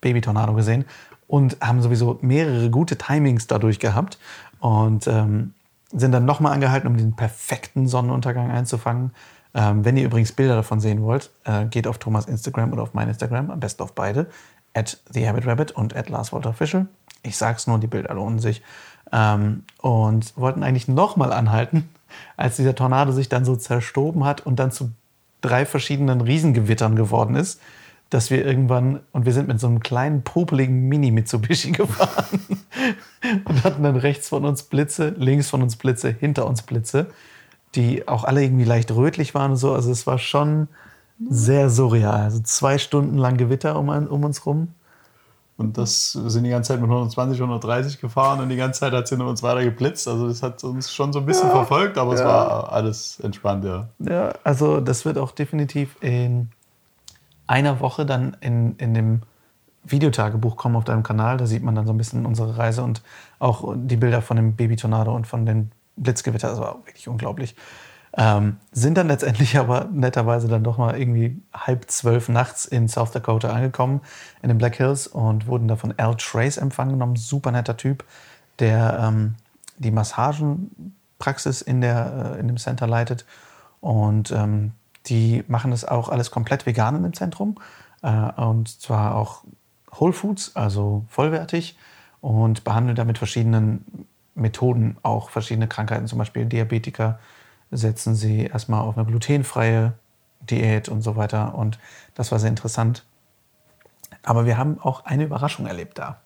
Baby-Tornado 0.00 0.54
gesehen 0.54 0.86
und 1.26 1.58
haben 1.60 1.82
sowieso 1.82 2.18
mehrere 2.22 2.70
gute 2.70 2.96
Timings 2.96 3.46
dadurch 3.46 3.78
gehabt 3.78 4.18
und 4.60 5.06
ähm, 5.06 5.52
sind 5.92 6.12
dann 6.12 6.24
nochmal 6.24 6.52
angehalten, 6.52 6.88
um 6.88 6.96
diesen 6.96 7.14
perfekten 7.14 7.86
Sonnenuntergang 7.86 8.50
einzufangen. 8.50 9.12
Ähm, 9.52 9.84
wenn 9.84 9.96
ihr 9.96 10.06
übrigens 10.06 10.32
Bilder 10.32 10.56
davon 10.56 10.80
sehen 10.80 11.02
wollt, 11.02 11.30
äh, 11.44 11.66
geht 11.66 11.86
auf 11.86 11.98
Thomas 11.98 12.26
Instagram 12.26 12.72
oder 12.72 12.82
auf 12.82 12.94
mein 12.94 13.08
Instagram, 13.08 13.50
am 13.50 13.60
besten 13.60 13.82
auf 13.82 13.92
beide 13.92 14.26
at 14.74 14.98
TheHabitRabbit 15.12 15.72
und 15.72 15.96
at 15.96 16.08
LarsWalterOfficial. 16.08 16.86
Ich 17.22 17.36
sag's 17.36 17.66
nur, 17.66 17.78
die 17.78 17.86
Bilder 17.86 18.14
lohnen 18.14 18.38
sich. 18.38 18.62
Ähm, 19.12 19.64
und 19.80 20.36
wollten 20.36 20.62
eigentlich 20.62 20.88
nochmal 20.88 21.32
anhalten, 21.32 21.88
als 22.36 22.56
dieser 22.56 22.74
Tornado 22.74 23.12
sich 23.12 23.28
dann 23.28 23.44
so 23.44 23.56
zerstoben 23.56 24.24
hat 24.24 24.44
und 24.44 24.58
dann 24.58 24.72
zu 24.72 24.90
drei 25.40 25.66
verschiedenen 25.66 26.20
Riesengewittern 26.20 26.96
geworden 26.96 27.36
ist, 27.36 27.60
dass 28.10 28.30
wir 28.30 28.44
irgendwann, 28.44 29.00
und 29.12 29.26
wir 29.26 29.32
sind 29.32 29.48
mit 29.48 29.60
so 29.60 29.66
einem 29.66 29.80
kleinen, 29.80 30.22
popeligen 30.22 30.88
Mini-Mitsubishi 30.88 31.72
gefahren 31.72 32.40
und 33.44 33.64
hatten 33.64 33.82
dann 33.82 33.96
rechts 33.96 34.28
von 34.28 34.44
uns 34.44 34.62
Blitze, 34.62 35.14
links 35.18 35.50
von 35.50 35.62
uns 35.62 35.76
Blitze, 35.76 36.10
hinter 36.10 36.46
uns 36.46 36.62
Blitze, 36.62 37.06
die 37.74 38.06
auch 38.08 38.24
alle 38.24 38.42
irgendwie 38.42 38.64
leicht 38.64 38.90
rötlich 38.92 39.34
waren 39.34 39.52
und 39.52 39.56
so. 39.56 39.74
Also 39.74 39.90
es 39.90 40.06
war 40.06 40.18
schon 40.18 40.68
sehr 41.18 41.70
surreal. 41.70 42.22
Also 42.22 42.40
zwei 42.40 42.78
Stunden 42.78 43.16
lang 43.18 43.36
Gewitter 43.36 43.78
um, 43.78 43.88
um 43.88 44.24
uns 44.24 44.46
rum. 44.46 44.68
Und 45.56 45.78
das 45.78 46.12
sind 46.12 46.42
die 46.42 46.50
ganze 46.50 46.68
Zeit 46.68 46.80
mit 46.80 46.90
120, 46.90 47.40
130 47.40 48.00
gefahren 48.00 48.40
und 48.40 48.48
die 48.48 48.56
ganze 48.56 48.80
Zeit 48.80 48.92
hat 48.92 49.06
sie 49.06 49.14
uns 49.14 49.42
weiter 49.42 49.62
geblitzt. 49.62 50.08
Also 50.08 50.26
das 50.26 50.42
hat 50.42 50.64
uns 50.64 50.92
schon 50.92 51.12
so 51.12 51.20
ein 51.20 51.26
bisschen 51.26 51.48
ja, 51.48 51.54
verfolgt, 51.54 51.96
aber 51.96 52.14
ja. 52.14 52.18
es 52.18 52.24
war 52.24 52.72
alles 52.72 53.20
entspannt, 53.20 53.64
ja. 53.64 53.88
Ja, 54.00 54.32
also 54.42 54.80
das 54.80 55.04
wird 55.04 55.16
auch 55.16 55.30
definitiv 55.30 55.96
in 56.00 56.48
einer 57.46 57.78
Woche 57.78 58.04
dann 58.04 58.36
in, 58.40 58.74
in 58.78 58.94
dem 58.94 59.22
Videotagebuch 59.84 60.56
kommen 60.56 60.74
auf 60.74 60.84
deinem 60.84 61.04
Kanal. 61.04 61.36
Da 61.36 61.46
sieht 61.46 61.62
man 61.62 61.76
dann 61.76 61.86
so 61.86 61.92
ein 61.92 61.98
bisschen 61.98 62.26
unsere 62.26 62.58
Reise 62.58 62.82
und 62.82 63.02
auch 63.38 63.74
die 63.76 63.96
Bilder 63.96 64.22
von 64.22 64.36
dem 64.36 64.56
Baby-Tornado 64.56 65.14
und 65.14 65.26
von 65.26 65.46
den 65.46 65.70
Blitzgewitter. 65.96 66.48
Das 66.48 66.58
war 66.58 66.78
wirklich 66.84 67.06
unglaublich. 67.06 67.54
Ähm, 68.16 68.58
sind 68.70 68.96
dann 68.96 69.08
letztendlich 69.08 69.56
aber 69.58 69.88
netterweise 69.90 70.48
dann 70.48 70.64
doch 70.64 70.78
mal 70.78 70.98
irgendwie 70.98 71.40
halb 71.52 71.90
zwölf 71.90 72.28
nachts 72.28 72.64
in 72.64 72.88
South 72.88 73.10
Dakota 73.10 73.50
angekommen, 73.50 74.00
in 74.42 74.48
den 74.48 74.58
Black 74.58 74.76
Hills 74.76 75.06
und 75.06 75.46
wurden 75.46 75.68
da 75.68 75.76
von 75.76 75.94
Al 75.96 76.16
Trace 76.16 76.58
empfangen 76.58 76.92
genommen. 76.92 77.16
Super 77.16 77.50
netter 77.50 77.76
Typ, 77.76 78.04
der 78.58 78.98
ähm, 79.00 79.34
die 79.78 79.90
Massagenpraxis 79.90 81.62
in, 81.62 81.80
der, 81.80 82.34
äh, 82.36 82.40
in 82.40 82.46
dem 82.46 82.56
Center 82.56 82.86
leitet. 82.86 83.24
Und 83.80 84.30
ähm, 84.30 84.72
die 85.06 85.44
machen 85.48 85.70
das 85.70 85.84
auch 85.84 86.08
alles 86.08 86.30
komplett 86.30 86.66
vegan 86.66 86.96
in 86.96 87.02
dem 87.02 87.12
Zentrum. 87.12 87.56
Äh, 88.02 88.30
und 88.40 88.68
zwar 88.80 89.16
auch 89.16 89.42
Whole 89.98 90.12
Foods, 90.12 90.54
also 90.54 91.04
vollwertig. 91.08 91.76
Und 92.20 92.64
behandeln 92.64 92.96
da 92.96 93.04
mit 93.04 93.18
verschiedenen 93.18 94.06
Methoden 94.34 94.96
auch 95.02 95.30
verschiedene 95.30 95.68
Krankheiten, 95.68 96.06
zum 96.06 96.18
Beispiel 96.18 96.46
Diabetiker, 96.46 97.18
setzen 97.76 98.14
sie 98.14 98.46
erstmal 98.46 98.80
auf 98.80 98.96
eine 98.96 99.06
glutenfreie 99.06 99.94
Diät 100.40 100.88
und 100.88 101.02
so 101.02 101.16
weiter. 101.16 101.54
Und 101.54 101.78
das 102.14 102.32
war 102.32 102.38
sehr 102.38 102.50
interessant. 102.50 103.04
Aber 104.22 104.46
wir 104.46 104.56
haben 104.56 104.78
auch 104.80 105.04
eine 105.04 105.24
Überraschung 105.24 105.66
erlebt 105.66 105.98
da. 105.98 106.20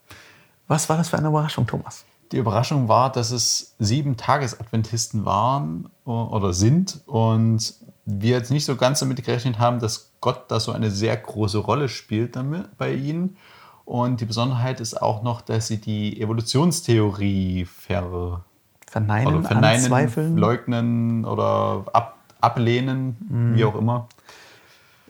Was 0.66 0.88
war 0.88 0.96
das 0.96 1.08
für 1.08 1.18
eine 1.18 1.28
Überraschung, 1.28 1.66
Thomas? 1.66 2.04
Die 2.30 2.36
Überraschung 2.36 2.88
war, 2.88 3.10
dass 3.10 3.30
es 3.30 3.74
sieben 3.78 4.16
Tagesadventisten 4.16 5.24
waren 5.24 5.88
oder 6.04 6.52
sind 6.52 7.00
und 7.06 7.74
wir 8.04 8.30
jetzt 8.30 8.50
nicht 8.50 8.66
so 8.66 8.76
ganz 8.76 9.00
damit 9.00 9.22
gerechnet 9.24 9.58
haben, 9.58 9.80
dass 9.80 10.12
Gott 10.20 10.44
da 10.48 10.60
so 10.60 10.72
eine 10.72 10.90
sehr 10.90 11.16
große 11.16 11.58
Rolle 11.58 11.88
spielt 11.88 12.38
bei 12.76 12.92
ihnen. 12.92 13.36
Und 13.84 14.20
die 14.20 14.26
Besonderheit 14.26 14.80
ist 14.80 15.00
auch 15.00 15.22
noch, 15.22 15.40
dass 15.40 15.68
sie 15.68 15.80
die 15.80 16.20
Evolutionstheorie 16.20 17.64
ver 17.64 18.44
Verneinen, 18.90 19.34
oder 19.34 19.48
verneinen 19.48 19.84
anzweifeln. 19.84 20.36
Leugnen 20.36 21.24
oder 21.24 21.84
ab, 21.92 22.18
ablehnen, 22.40 23.16
mhm. 23.28 23.56
wie 23.56 23.64
auch 23.64 23.74
immer. 23.74 24.08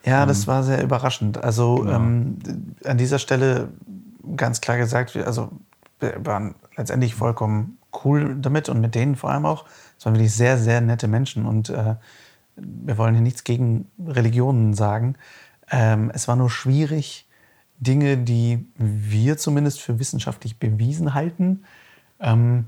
Ja, 0.05 0.27
das 0.27 0.43
ähm, 0.43 0.47
war 0.49 0.63
sehr 0.63 0.83
überraschend. 0.83 1.43
Also 1.43 1.77
genau. 1.77 1.97
ähm, 1.97 2.39
an 2.85 2.99
dieser 2.99 3.19
Stelle 3.19 3.69
ganz 4.37 4.61
klar 4.61 4.79
gesagt, 4.79 5.17
also 5.17 5.51
wir 6.01 6.15
waren 6.25 6.55
letztendlich 6.77 7.15
vollkommen 7.15 7.79
cool 8.05 8.37
damit 8.41 8.69
und 8.69 8.81
mit 8.81 8.95
denen 8.95 9.17
vor 9.17 9.31
allem 9.31 9.47
auch. 9.47 9.65
Es 9.99 10.07
waren 10.07 10.15
wirklich 10.15 10.35
sehr, 10.35 10.59
sehr 10.59 10.81
nette 10.81 11.09
Menschen 11.09 11.47
und 11.47 11.71
äh, 11.71 11.95
wir 12.57 12.99
wollen 12.99 13.15
hier 13.15 13.23
nichts 13.23 13.45
gegen 13.45 13.91
Religionen 14.05 14.75
sagen. 14.75 15.15
Ähm, 15.71 16.11
es 16.15 16.29
war 16.29 16.37
nur 16.37 16.51
schwierig, 16.51 17.29
Dinge, 17.79 18.17
die 18.17 18.67
wir 18.77 19.37
zumindest 19.37 19.81
für 19.81 20.01
wissenschaftlich 20.01 20.59
bewiesen 20.59 21.15
halten, 21.15 21.65
ähm, 22.21 22.67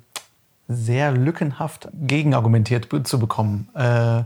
sehr 0.71 1.11
lückenhaft 1.12 1.89
gegenargumentiert 1.95 2.89
zu 3.05 3.19
bekommen. 3.19 3.69
Äh, 3.75 4.23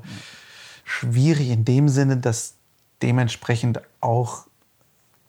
schwierig 0.84 1.48
in 1.50 1.64
dem 1.64 1.88
Sinne, 1.88 2.18
dass 2.18 2.54
dementsprechend 3.02 3.80
auch 4.00 4.46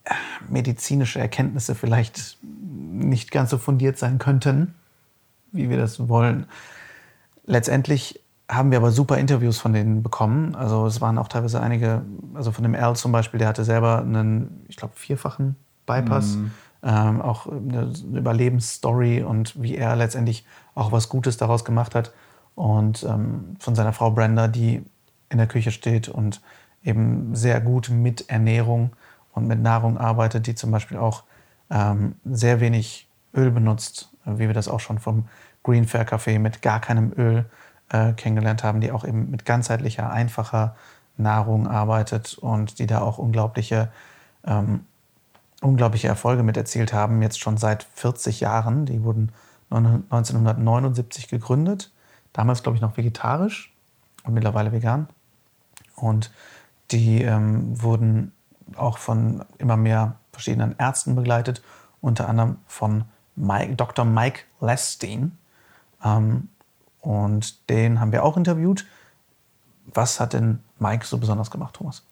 äh, 0.03 0.13
medizinische 0.49 1.19
Erkenntnisse 1.19 1.73
vielleicht 1.73 2.37
nicht 2.41 3.31
ganz 3.31 3.49
so 3.49 3.57
fundiert 3.57 3.97
sein 3.97 4.19
könnten, 4.19 4.75
wie 5.53 5.69
wir 5.69 5.77
das 5.77 6.09
wollen. 6.09 6.47
Letztendlich 7.45 8.19
haben 8.49 8.71
wir 8.71 8.77
aber 8.77 8.91
super 8.91 9.17
Interviews 9.17 9.57
von 9.57 9.73
denen 9.73 10.03
bekommen. 10.03 10.53
Also 10.53 10.85
es 10.85 10.99
waren 10.99 11.17
auch 11.17 11.29
teilweise 11.29 11.61
einige, 11.61 12.01
also 12.33 12.51
von 12.51 12.63
dem 12.63 12.75
Al 12.75 12.95
zum 12.95 13.11
Beispiel, 13.11 13.37
der 13.37 13.47
hatte 13.47 13.63
selber 13.63 13.99
einen, 13.99 14.65
ich 14.67 14.75
glaube, 14.75 14.93
vierfachen 14.95 15.55
Bypass. 15.85 16.35
Mhm. 16.35 16.51
Ähm, 16.85 17.21
auch 17.21 17.47
eine 17.47 17.91
Überlebensstory 18.13 19.23
und 19.23 19.59
wie 19.61 19.75
er 19.75 19.95
letztendlich 19.95 20.45
auch 20.75 20.91
was 20.91 21.09
Gutes 21.09 21.37
daraus 21.37 21.65
gemacht 21.65 21.95
hat. 21.95 22.13
Und 22.53 23.03
ähm, 23.03 23.57
von 23.59 23.73
seiner 23.73 23.91
Frau 23.91 24.11
Brenda, 24.11 24.47
die 24.47 24.83
in 25.29 25.39
der 25.39 25.47
Küche 25.47 25.71
steht 25.71 26.07
und 26.07 26.41
eben 26.83 27.35
sehr 27.35 27.59
gut 27.59 27.89
mit 27.89 28.29
Ernährung 28.29 28.91
und 29.33 29.47
mit 29.47 29.59
Nahrung 29.59 29.97
arbeitet, 29.97 30.47
die 30.47 30.55
zum 30.55 30.71
Beispiel 30.71 30.97
auch 30.97 31.23
ähm, 31.69 32.15
sehr 32.23 32.59
wenig 32.59 33.07
Öl 33.33 33.51
benutzt, 33.51 34.09
wie 34.23 34.47
wir 34.47 34.53
das 34.53 34.67
auch 34.67 34.79
schon 34.79 34.99
vom 34.99 35.27
Green 35.63 35.85
Fair 35.85 36.07
Café 36.07 36.39
mit 36.39 36.61
gar 36.61 36.79
keinem 36.79 37.11
Öl 37.17 37.45
äh, 37.89 38.13
kennengelernt 38.13 38.63
haben, 38.63 38.81
die 38.81 38.91
auch 38.91 39.03
eben 39.03 39.31
mit 39.31 39.45
ganzheitlicher, 39.45 40.11
einfacher 40.11 40.75
Nahrung 41.17 41.67
arbeitet 41.67 42.37
und 42.37 42.79
die 42.79 42.87
da 42.87 43.01
auch 43.01 43.17
unglaubliche, 43.17 43.89
ähm, 44.45 44.85
unglaubliche 45.65 46.07
Erfolge 46.07 46.43
mit 46.43 46.57
erzielt 46.57 46.93
haben, 46.93 47.21
jetzt 47.21 47.39
schon 47.39 47.57
seit 47.57 47.83
40 47.95 48.39
Jahren. 48.39 48.85
Die 48.85 49.03
wurden 49.03 49.31
1979 49.69 51.27
gegründet, 51.27 51.91
damals 52.33 52.63
glaube 52.63 52.75
ich 52.75 52.81
noch 52.81 52.97
vegetarisch 52.97 53.73
und 54.23 54.33
mittlerweile 54.33 54.71
vegan. 54.71 55.07
Und 55.95 56.31
die 56.91 57.21
ähm, 57.23 57.81
wurden 57.81 58.31
auch 58.75 58.97
von 58.97 59.43
immer 59.57 59.77
mehr 59.77 60.15
verschiedenen 60.31 60.75
Ärzten 60.77 61.15
begleitet, 61.15 61.63
unter 61.99 62.29
anderem 62.29 62.57
von 62.67 63.05
Mike, 63.35 63.75
Dr. 63.75 64.05
Mike 64.05 64.41
Lestein. 64.61 65.37
Ähm, 66.03 66.49
und 67.01 67.69
den 67.69 67.99
haben 67.99 68.11
wir 68.11 68.23
auch 68.23 68.37
interviewt. 68.37 68.85
Was 69.93 70.19
hat 70.19 70.33
denn 70.33 70.59
Mike 70.79 71.05
so 71.05 71.17
besonders 71.17 71.51
gemacht, 71.51 71.75
Thomas? 71.75 72.03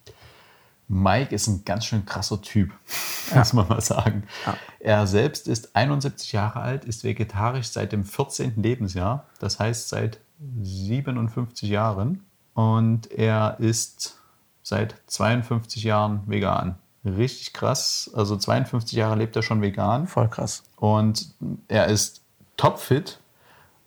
Mike 0.87 1.33
ist 1.33 1.47
ein 1.47 1.65
ganz 1.65 1.85
schön 1.85 2.05
krasser 2.05 2.41
Typ, 2.41 2.71
ja. 3.31 3.39
muss 3.39 3.53
man 3.53 3.67
mal 3.67 3.81
sagen. 3.81 4.23
Ja. 4.45 4.57
Er 4.79 5.07
selbst 5.07 5.47
ist 5.47 5.75
71 5.75 6.31
Jahre 6.33 6.59
alt, 6.59 6.85
ist 6.85 7.03
vegetarisch 7.03 7.67
seit 7.67 7.91
dem 7.91 8.03
14. 8.03 8.61
Lebensjahr, 8.61 9.25
das 9.39 9.59
heißt 9.59 9.89
seit 9.89 10.19
57 10.61 11.69
Jahren. 11.69 12.23
Und 12.53 13.11
er 13.11 13.59
ist 13.59 14.19
seit 14.61 14.95
52 15.07 15.83
Jahren 15.83 16.21
vegan. 16.27 16.75
Richtig 17.05 17.53
krass. 17.53 18.11
Also 18.13 18.37
52 18.37 18.93
Jahre 18.97 19.15
lebt 19.15 19.35
er 19.35 19.41
schon 19.41 19.61
vegan. 19.61 20.07
Voll 20.07 20.29
krass. 20.29 20.63
Und 20.77 21.33
er 21.67 21.87
ist 21.87 22.21
topfit 22.55 23.19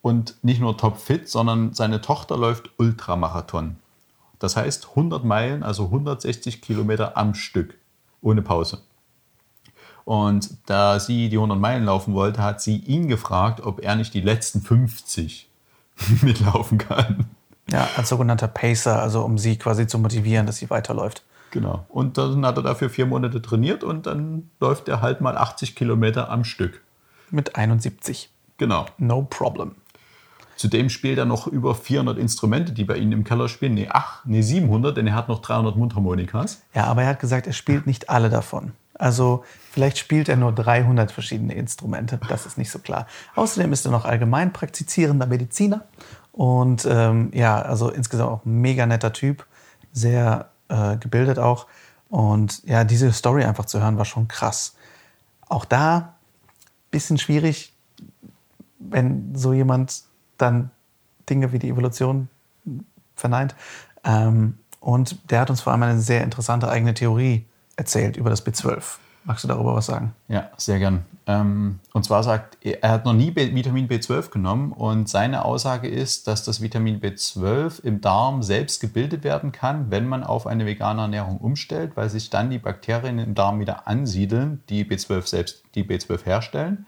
und 0.02 0.36
nicht 0.42 0.60
nur 0.60 0.76
topfit, 0.76 1.28
sondern 1.28 1.72
seine 1.72 2.00
Tochter 2.00 2.36
läuft 2.36 2.70
Ultramarathon. 2.78 3.76
Das 4.38 4.56
heißt 4.56 4.88
100 4.90 5.24
Meilen, 5.24 5.62
also 5.62 5.84
160 5.84 6.60
Kilometer 6.60 7.16
am 7.16 7.34
Stück, 7.34 7.74
ohne 8.20 8.42
Pause. 8.42 8.82
Und 10.04 10.56
da 10.66 11.00
sie 11.00 11.28
die 11.28 11.36
100 11.36 11.58
Meilen 11.58 11.84
laufen 11.84 12.14
wollte, 12.14 12.42
hat 12.42 12.60
sie 12.60 12.76
ihn 12.76 13.08
gefragt, 13.08 13.60
ob 13.60 13.82
er 13.82 13.96
nicht 13.96 14.14
die 14.14 14.20
letzten 14.20 14.60
50 14.60 15.48
mitlaufen 16.22 16.78
kann. 16.78 17.26
Ja, 17.68 17.88
als 17.96 18.08
sogenannter 18.10 18.46
Pacer, 18.46 19.02
also 19.02 19.24
um 19.24 19.38
sie 19.38 19.58
quasi 19.58 19.86
zu 19.88 19.98
motivieren, 19.98 20.46
dass 20.46 20.58
sie 20.58 20.70
weiterläuft. 20.70 21.24
Genau. 21.50 21.84
Und 21.88 22.18
dann 22.18 22.44
hat 22.46 22.56
er 22.56 22.62
dafür 22.62 22.90
vier 22.90 23.06
Monate 23.06 23.42
trainiert 23.42 23.82
und 23.82 24.06
dann 24.06 24.50
läuft 24.60 24.88
er 24.88 25.00
halt 25.00 25.20
mal 25.20 25.36
80 25.36 25.74
Kilometer 25.74 26.30
am 26.30 26.44
Stück. 26.44 26.82
Mit 27.30 27.56
71. 27.56 28.30
Genau. 28.58 28.86
No 28.98 29.22
problem. 29.22 29.74
Zudem 30.56 30.88
spielt 30.88 31.18
er 31.18 31.24
noch 31.24 31.46
über 31.46 31.74
400 31.74 32.18
Instrumente, 32.18 32.72
die 32.72 32.84
bei 32.84 32.96
ihm 32.96 33.12
im 33.12 33.24
Keller 33.24 33.48
spielen. 33.48 33.74
Nee, 33.74 33.88
ach, 33.90 34.24
nee, 34.24 34.42
700, 34.42 34.96
denn 34.96 35.06
er 35.06 35.14
hat 35.14 35.28
noch 35.28 35.40
300 35.40 35.76
Mundharmonikas. 35.76 36.62
Ja, 36.74 36.84
aber 36.84 37.02
er 37.02 37.08
hat 37.08 37.20
gesagt, 37.20 37.46
er 37.46 37.52
spielt 37.52 37.86
nicht 37.86 38.08
alle 38.08 38.30
davon. 38.30 38.72
Also 38.94 39.44
vielleicht 39.70 39.98
spielt 39.98 40.28
er 40.28 40.36
nur 40.36 40.52
300 40.52 41.12
verschiedene 41.12 41.54
Instrumente. 41.54 42.18
Das 42.28 42.46
ist 42.46 42.56
nicht 42.56 42.70
so 42.70 42.78
klar. 42.78 43.06
Außerdem 43.34 43.72
ist 43.72 43.84
er 43.84 43.92
noch 43.92 44.06
allgemein 44.06 44.52
praktizierender 44.52 45.26
Mediziner. 45.26 45.84
Und 46.32 46.86
ähm, 46.90 47.30
ja, 47.34 47.60
also 47.60 47.90
insgesamt 47.90 48.30
auch 48.30 48.44
ein 48.46 48.60
mega 48.60 48.86
netter 48.86 49.12
Typ. 49.12 49.46
Sehr 49.92 50.50
äh, 50.68 50.96
gebildet 50.96 51.38
auch. 51.38 51.66
Und 52.08 52.62
ja, 52.64 52.84
diese 52.84 53.12
Story 53.12 53.44
einfach 53.44 53.66
zu 53.66 53.80
hören, 53.80 53.98
war 53.98 54.04
schon 54.06 54.28
krass. 54.28 54.76
Auch 55.48 55.66
da 55.66 56.14
bisschen 56.90 57.18
schwierig, 57.18 57.74
wenn 58.78 59.34
so 59.34 59.52
jemand 59.52 60.04
dann 60.38 60.70
Dinge 61.28 61.52
wie 61.52 61.58
die 61.58 61.68
Evolution 61.68 62.28
verneint. 63.14 63.54
Ähm, 64.04 64.58
und 64.80 65.30
der 65.30 65.40
hat 65.40 65.50
uns 65.50 65.60
vor 65.60 65.72
allem 65.72 65.82
eine 65.82 66.00
sehr 66.00 66.22
interessante 66.22 66.68
eigene 66.68 66.94
Theorie 66.94 67.44
erzählt 67.76 68.16
über 68.16 68.30
das 68.30 68.46
B12. 68.46 68.98
Magst 69.24 69.42
du 69.42 69.48
darüber 69.48 69.74
was 69.74 69.86
sagen? 69.86 70.14
Ja, 70.28 70.50
sehr 70.56 70.78
gern. 70.78 71.04
Ähm, 71.26 71.80
und 71.92 72.04
zwar 72.04 72.22
sagt 72.22 72.58
er, 72.60 72.84
er 72.84 72.90
hat 72.92 73.04
noch 73.04 73.12
nie 73.12 73.34
Vitamin 73.34 73.88
B12 73.88 74.30
genommen 74.30 74.70
und 74.70 75.08
seine 75.08 75.44
Aussage 75.44 75.88
ist, 75.88 76.28
dass 76.28 76.44
das 76.44 76.62
Vitamin 76.62 77.00
B12 77.00 77.82
im 77.82 78.00
Darm 78.00 78.44
selbst 78.44 78.80
gebildet 78.80 79.24
werden 79.24 79.50
kann, 79.50 79.90
wenn 79.90 80.06
man 80.06 80.22
auf 80.22 80.46
eine 80.46 80.64
vegane 80.64 81.02
Ernährung 81.02 81.38
umstellt, 81.38 81.96
weil 81.96 82.08
sich 82.08 82.30
dann 82.30 82.50
die 82.50 82.60
Bakterien 82.60 83.18
im 83.18 83.34
Darm 83.34 83.58
wieder 83.58 83.88
ansiedeln, 83.88 84.62
die 84.68 84.84
B12 84.84 85.26
selbst, 85.26 85.64
die 85.74 85.82
B12 85.82 86.24
herstellen. 86.24 86.86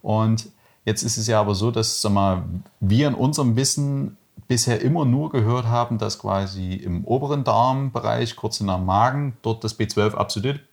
Und 0.00 0.46
Jetzt 0.84 1.02
ist 1.02 1.16
es 1.16 1.26
ja 1.26 1.40
aber 1.40 1.54
so, 1.54 1.70
dass 1.70 2.00
sag 2.00 2.12
mal, 2.12 2.44
wir 2.80 3.08
in 3.08 3.14
unserem 3.14 3.56
Wissen 3.56 4.16
bisher 4.48 4.80
immer 4.80 5.04
nur 5.04 5.30
gehört 5.30 5.66
haben, 5.66 5.98
dass 5.98 6.18
quasi 6.18 6.74
im 6.74 7.04
oberen 7.04 7.44
Darmbereich, 7.44 8.34
kurz 8.34 8.60
in 8.60 8.66
der 8.66 8.78
Magen, 8.78 9.36
dort 9.42 9.62
das 9.62 9.78
B12 9.78 10.14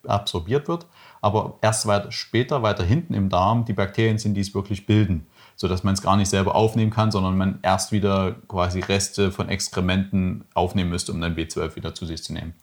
absorbiert 0.07 0.67
wird, 0.67 0.87
aber 1.21 1.59
erst 1.61 1.85
weiter 1.85 2.11
später, 2.11 2.63
weiter 2.63 2.83
hinten 2.83 3.13
im 3.13 3.29
Darm, 3.29 3.65
die 3.65 3.73
Bakterien 3.73 4.17
sind, 4.17 4.33
die 4.33 4.41
es 4.41 4.55
wirklich 4.55 4.87
bilden, 4.87 5.27
sodass 5.55 5.83
man 5.83 5.93
es 5.93 6.01
gar 6.01 6.17
nicht 6.17 6.29
selber 6.29 6.55
aufnehmen 6.55 6.89
kann, 6.89 7.11
sondern 7.11 7.37
man 7.37 7.59
erst 7.61 7.91
wieder 7.91 8.35
quasi 8.47 8.79
Reste 8.79 9.31
von 9.31 9.47
Exkrementen 9.47 10.45
aufnehmen 10.55 10.89
müsste, 10.89 11.11
um 11.11 11.21
dann 11.21 11.35
B12 11.35 11.75
wieder 11.75 11.93
zu 11.93 12.07
sich 12.07 12.23
zu 12.23 12.33
nehmen. 12.33 12.55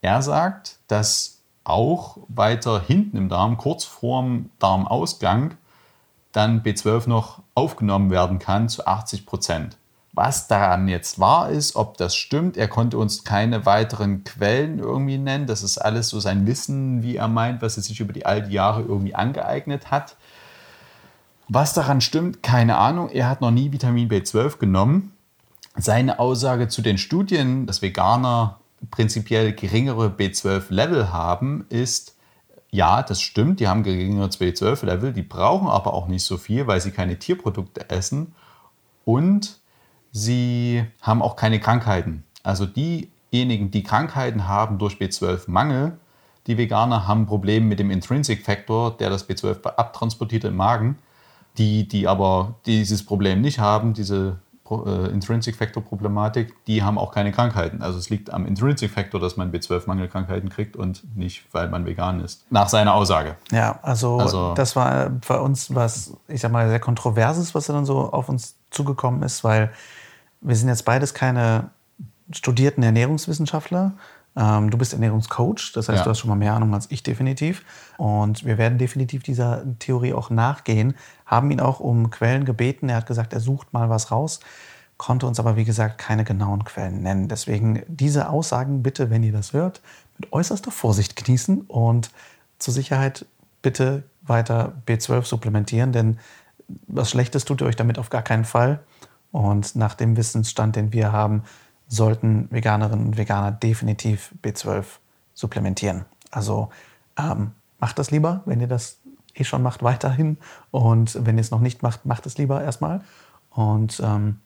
Er 0.00 0.22
sagt, 0.22 0.78
dass 0.86 1.40
auch 1.64 2.18
weiter 2.28 2.80
hinten 2.80 3.16
im 3.16 3.28
Darm, 3.28 3.56
kurz 3.56 3.84
vorm 3.84 4.50
Darmausgang, 4.60 5.56
dann 6.36 6.62
B12 6.62 7.08
noch 7.08 7.42
aufgenommen 7.54 8.10
werden 8.10 8.38
kann 8.38 8.68
zu 8.68 8.86
80 8.86 9.24
Prozent. 9.26 9.78
Was 10.12 10.48
daran 10.48 10.88
jetzt 10.88 11.18
wahr 11.18 11.50
ist, 11.50 11.76
ob 11.76 11.98
das 11.98 12.16
stimmt, 12.16 12.56
er 12.56 12.68
konnte 12.68 12.96
uns 12.96 13.24
keine 13.24 13.66
weiteren 13.66 14.24
Quellen 14.24 14.78
irgendwie 14.78 15.18
nennen. 15.18 15.46
Das 15.46 15.62
ist 15.62 15.76
alles 15.76 16.08
so 16.08 16.20
sein 16.20 16.46
Wissen, 16.46 17.02
wie 17.02 17.16
er 17.16 17.28
meint, 17.28 17.60
was 17.60 17.76
er 17.76 17.82
sich 17.82 18.00
über 18.00 18.14
die 18.14 18.24
alten 18.24 18.50
Jahre 18.50 18.80
irgendwie 18.80 19.14
angeeignet 19.14 19.90
hat. 19.90 20.16
Was 21.48 21.74
daran 21.74 22.00
stimmt, 22.00 22.42
keine 22.42 22.78
Ahnung. 22.78 23.10
Er 23.10 23.28
hat 23.28 23.40
noch 23.40 23.50
nie 23.50 23.72
Vitamin 23.72 24.08
B12 24.08 24.58
genommen. 24.58 25.12
Seine 25.76 26.18
Aussage 26.18 26.68
zu 26.68 26.80
den 26.80 26.96
Studien, 26.96 27.66
dass 27.66 27.82
Veganer 27.82 28.58
prinzipiell 28.90 29.52
geringere 29.52 30.06
B12-Level 30.08 31.12
haben, 31.12 31.66
ist, 31.68 32.15
ja, 32.76 33.02
das 33.02 33.22
stimmt, 33.22 33.60
die 33.60 33.68
haben 33.68 33.82
geringere 33.82 34.26
B12-Level, 34.26 35.12
die 35.12 35.22
brauchen 35.22 35.68
aber 35.68 35.94
auch 35.94 36.08
nicht 36.08 36.24
so 36.24 36.36
viel, 36.36 36.66
weil 36.66 36.80
sie 36.80 36.90
keine 36.90 37.18
Tierprodukte 37.18 37.88
essen 37.88 38.34
und 39.04 39.58
sie 40.12 40.84
haben 41.00 41.22
auch 41.22 41.36
keine 41.36 41.58
Krankheiten. 41.58 42.24
Also 42.42 42.66
diejenigen, 42.66 43.70
die 43.70 43.82
Krankheiten 43.82 44.46
haben 44.46 44.78
durch 44.78 44.96
B12-Mangel, 44.96 45.98
die 46.46 46.58
Veganer 46.58 47.08
haben 47.08 47.26
Probleme 47.26 47.66
mit 47.66 47.78
dem 47.78 47.90
Intrinsic 47.90 48.44
Factor, 48.44 48.96
der 48.96 49.10
das 49.10 49.28
B12 49.28 49.64
abtransportiert 49.64 50.44
im 50.44 50.56
Magen. 50.56 50.98
Die, 51.58 51.88
die 51.88 52.06
aber 52.06 52.56
dieses 52.66 53.04
Problem 53.04 53.40
nicht 53.40 53.58
haben, 53.58 53.94
diese 53.94 54.38
Intrinsic 54.70 55.56
Factor 55.56 55.82
Problematik, 55.82 56.64
die 56.66 56.82
haben 56.82 56.98
auch 56.98 57.12
keine 57.12 57.32
Krankheiten. 57.32 57.82
Also 57.82 57.98
es 57.98 58.10
liegt 58.10 58.32
am 58.32 58.46
Intrinsic 58.46 58.90
Factor, 58.90 59.20
dass 59.20 59.36
man 59.36 59.52
B12-Mangelkrankheiten 59.52 60.48
kriegt 60.48 60.76
und 60.76 61.04
nicht, 61.16 61.44
weil 61.52 61.68
man 61.68 61.86
vegan 61.86 62.20
ist. 62.20 62.44
Nach 62.50 62.68
seiner 62.68 62.94
Aussage. 62.94 63.36
Ja, 63.52 63.78
also, 63.82 64.18
also 64.18 64.54
das 64.54 64.76
war 64.76 65.10
bei 65.26 65.38
uns 65.38 65.74
was, 65.74 66.14
ich 66.28 66.40
sag 66.40 66.52
mal, 66.52 66.68
sehr 66.68 66.80
kontroverses, 66.80 67.54
was 67.54 67.66
dann 67.66 67.84
so 67.84 68.12
auf 68.12 68.28
uns 68.28 68.56
zugekommen 68.70 69.22
ist, 69.22 69.44
weil 69.44 69.70
wir 70.40 70.56
sind 70.56 70.68
jetzt 70.68 70.84
beides 70.84 71.14
keine 71.14 71.70
studierten 72.32 72.82
Ernährungswissenschaftler. 72.82 73.92
Ähm, 74.36 74.70
du 74.70 74.76
bist 74.76 74.92
Ernährungscoach, 74.92 75.72
das 75.74 75.88
heißt, 75.88 75.98
ja. 75.98 76.04
du 76.04 76.10
hast 76.10 76.18
schon 76.18 76.28
mal 76.28 76.36
mehr 76.36 76.54
Ahnung 76.54 76.74
als 76.74 76.90
ich 76.90 77.02
definitiv. 77.02 77.64
Und 77.96 78.44
wir 78.44 78.58
werden 78.58 78.78
definitiv 78.78 79.22
dieser 79.22 79.64
Theorie 79.78 80.12
auch 80.12 80.30
nachgehen, 80.30 80.94
haben 81.24 81.50
ihn 81.50 81.60
auch 81.60 81.80
um 81.80 82.10
Quellen 82.10 82.44
gebeten. 82.44 82.88
Er 82.88 82.96
hat 82.96 83.06
gesagt, 83.06 83.32
er 83.32 83.40
sucht 83.40 83.72
mal 83.72 83.88
was 83.88 84.10
raus, 84.10 84.40
konnte 84.98 85.26
uns 85.26 85.40
aber, 85.40 85.56
wie 85.56 85.64
gesagt, 85.64 85.98
keine 85.98 86.24
genauen 86.24 86.64
Quellen 86.64 87.02
nennen. 87.02 87.28
Deswegen 87.28 87.82
diese 87.88 88.28
Aussagen 88.28 88.82
bitte, 88.82 89.10
wenn 89.10 89.22
ihr 89.22 89.32
das 89.32 89.52
hört, 89.52 89.80
mit 90.18 90.32
äußerster 90.32 90.70
Vorsicht 90.70 91.16
genießen 91.16 91.62
und 91.62 92.10
zur 92.58 92.74
Sicherheit 92.74 93.26
bitte 93.62 94.04
weiter 94.22 94.74
B12 94.86 95.24
supplementieren, 95.24 95.92
denn 95.92 96.18
was 96.88 97.10
Schlechtes 97.10 97.44
tut 97.44 97.60
ihr 97.60 97.66
euch 97.66 97.76
damit 97.76 97.98
auf 97.98 98.10
gar 98.10 98.22
keinen 98.22 98.44
Fall. 98.44 98.80
Und 99.32 99.76
nach 99.76 99.94
dem 99.94 100.16
Wissensstand, 100.16 100.76
den 100.76 100.92
wir 100.92 101.12
haben, 101.12 101.42
sollten 101.88 102.48
Veganerinnen 102.50 103.06
und 103.06 103.16
Veganer 103.16 103.52
definitiv 103.52 104.34
B12 104.42 104.84
supplementieren. 105.34 106.04
Also 106.30 106.70
ähm, 107.18 107.52
macht 107.78 107.98
das 107.98 108.10
lieber, 108.10 108.42
wenn 108.44 108.60
ihr 108.60 108.66
das 108.66 108.98
eh 109.34 109.44
schon 109.44 109.62
macht, 109.62 109.82
weiterhin. 109.82 110.38
Und 110.70 111.24
wenn 111.26 111.36
ihr 111.36 111.42
es 111.42 111.50
noch 111.50 111.60
nicht 111.60 111.82
macht, 111.82 112.06
macht 112.06 112.26
es 112.26 112.38
lieber 112.38 112.62
erstmal. 112.62 113.02
Und 113.50 114.00
ähm, 114.04 114.40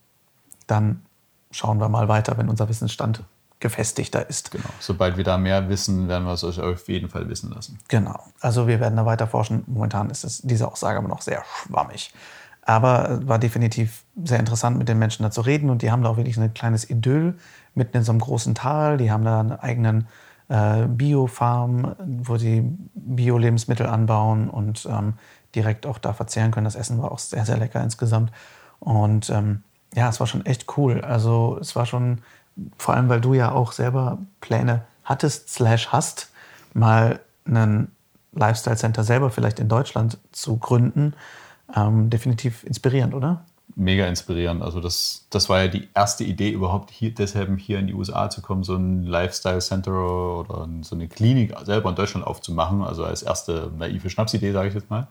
dann 0.66 1.02
schauen 1.50 1.78
wir 1.80 1.88
mal 1.88 2.08
weiter, 2.08 2.36
wenn 2.38 2.48
unser 2.48 2.68
Wissensstand 2.68 3.22
gefestigter 3.60 4.28
ist. 4.28 4.50
Genau. 4.50 4.68
Sobald 4.78 5.16
wir 5.16 5.24
da 5.24 5.36
mehr 5.36 5.68
wissen, 5.68 6.08
werden 6.08 6.24
wir 6.24 6.32
es 6.32 6.44
euch 6.44 6.60
auf 6.60 6.88
jeden 6.88 7.10
Fall 7.10 7.28
wissen 7.28 7.50
lassen. 7.50 7.78
Genau. 7.88 8.18
Also 8.40 8.66
wir 8.66 8.80
werden 8.80 8.96
da 8.96 9.04
weiter 9.04 9.26
forschen. 9.26 9.64
Momentan 9.66 10.08
ist 10.10 10.24
es, 10.24 10.38
diese 10.38 10.66
Aussage 10.66 10.98
aber 10.98 11.08
noch 11.08 11.20
sehr 11.20 11.44
schwammig. 11.44 12.12
Aber 12.70 13.26
war 13.26 13.40
definitiv 13.40 14.04
sehr 14.22 14.38
interessant, 14.38 14.78
mit 14.78 14.88
den 14.88 14.96
Menschen 14.98 15.24
da 15.24 15.32
zu 15.32 15.40
reden. 15.40 15.70
Und 15.70 15.82
die 15.82 15.90
haben 15.90 16.04
da 16.04 16.10
auch 16.10 16.16
wirklich 16.16 16.38
ein 16.38 16.54
kleines 16.54 16.88
Idyll 16.88 17.34
mitten 17.74 17.96
in 17.96 18.04
so 18.04 18.12
einem 18.12 18.20
großen 18.20 18.54
Tal. 18.54 18.96
Die 18.96 19.10
haben 19.10 19.24
da 19.24 19.40
einen 19.40 19.52
eigenen 19.52 20.06
äh, 20.48 20.86
Bio-Farm, 20.86 21.96
wo 21.98 22.36
sie 22.36 22.62
Bio-Lebensmittel 22.94 23.86
anbauen 23.86 24.48
und 24.48 24.86
ähm, 24.88 25.14
direkt 25.56 25.84
auch 25.84 25.98
da 25.98 26.12
verzehren 26.12 26.52
können. 26.52 26.64
Das 26.64 26.76
Essen 26.76 27.02
war 27.02 27.10
auch 27.10 27.18
sehr, 27.18 27.44
sehr 27.44 27.56
lecker 27.56 27.82
insgesamt. 27.82 28.30
Und 28.78 29.30
ähm, 29.30 29.64
ja, 29.96 30.08
es 30.08 30.20
war 30.20 30.28
schon 30.28 30.46
echt 30.46 30.66
cool. 30.76 31.00
Also 31.00 31.58
es 31.60 31.74
war 31.74 31.86
schon 31.86 32.20
vor 32.78 32.94
allem 32.94 33.08
weil 33.08 33.20
du 33.20 33.34
ja 33.34 33.50
auch 33.50 33.72
selber 33.72 34.18
Pläne 34.40 34.82
hattest, 35.02 35.48
slash 35.48 35.88
hast, 35.88 36.30
mal 36.72 37.18
einen 37.44 37.90
Lifestyle 38.32 38.76
Center 38.76 39.02
selber 39.02 39.30
vielleicht 39.30 39.58
in 39.58 39.68
Deutschland 39.68 40.18
zu 40.30 40.56
gründen, 40.56 41.14
ähm, 41.76 42.10
definitiv 42.10 42.64
inspirierend, 42.64 43.14
oder? 43.14 43.44
Mega 43.76 44.06
inspirierend. 44.06 44.62
Also 44.62 44.80
das, 44.80 45.26
das 45.30 45.48
war 45.48 45.62
ja 45.62 45.68
die 45.68 45.88
erste 45.94 46.24
Idee 46.24 46.50
überhaupt 46.50 46.90
hier, 46.90 47.14
deshalb 47.14 47.56
hier 47.58 47.78
in 47.78 47.86
die 47.86 47.94
USA 47.94 48.28
zu 48.28 48.42
kommen, 48.42 48.64
so 48.64 48.74
ein 48.74 49.04
Lifestyle 49.04 49.60
Center 49.60 49.92
oder 49.92 50.68
so 50.82 50.96
eine 50.96 51.08
Klinik 51.08 51.54
selber 51.64 51.88
in 51.90 51.94
Deutschland 51.94 52.26
aufzumachen. 52.26 52.82
Also 52.82 53.04
als 53.04 53.22
erste 53.22 53.70
naive 53.78 54.10
Schnapsidee, 54.10 54.52
sage 54.52 54.68
ich 54.68 54.74
jetzt 54.74 54.90
mal, 54.90 55.06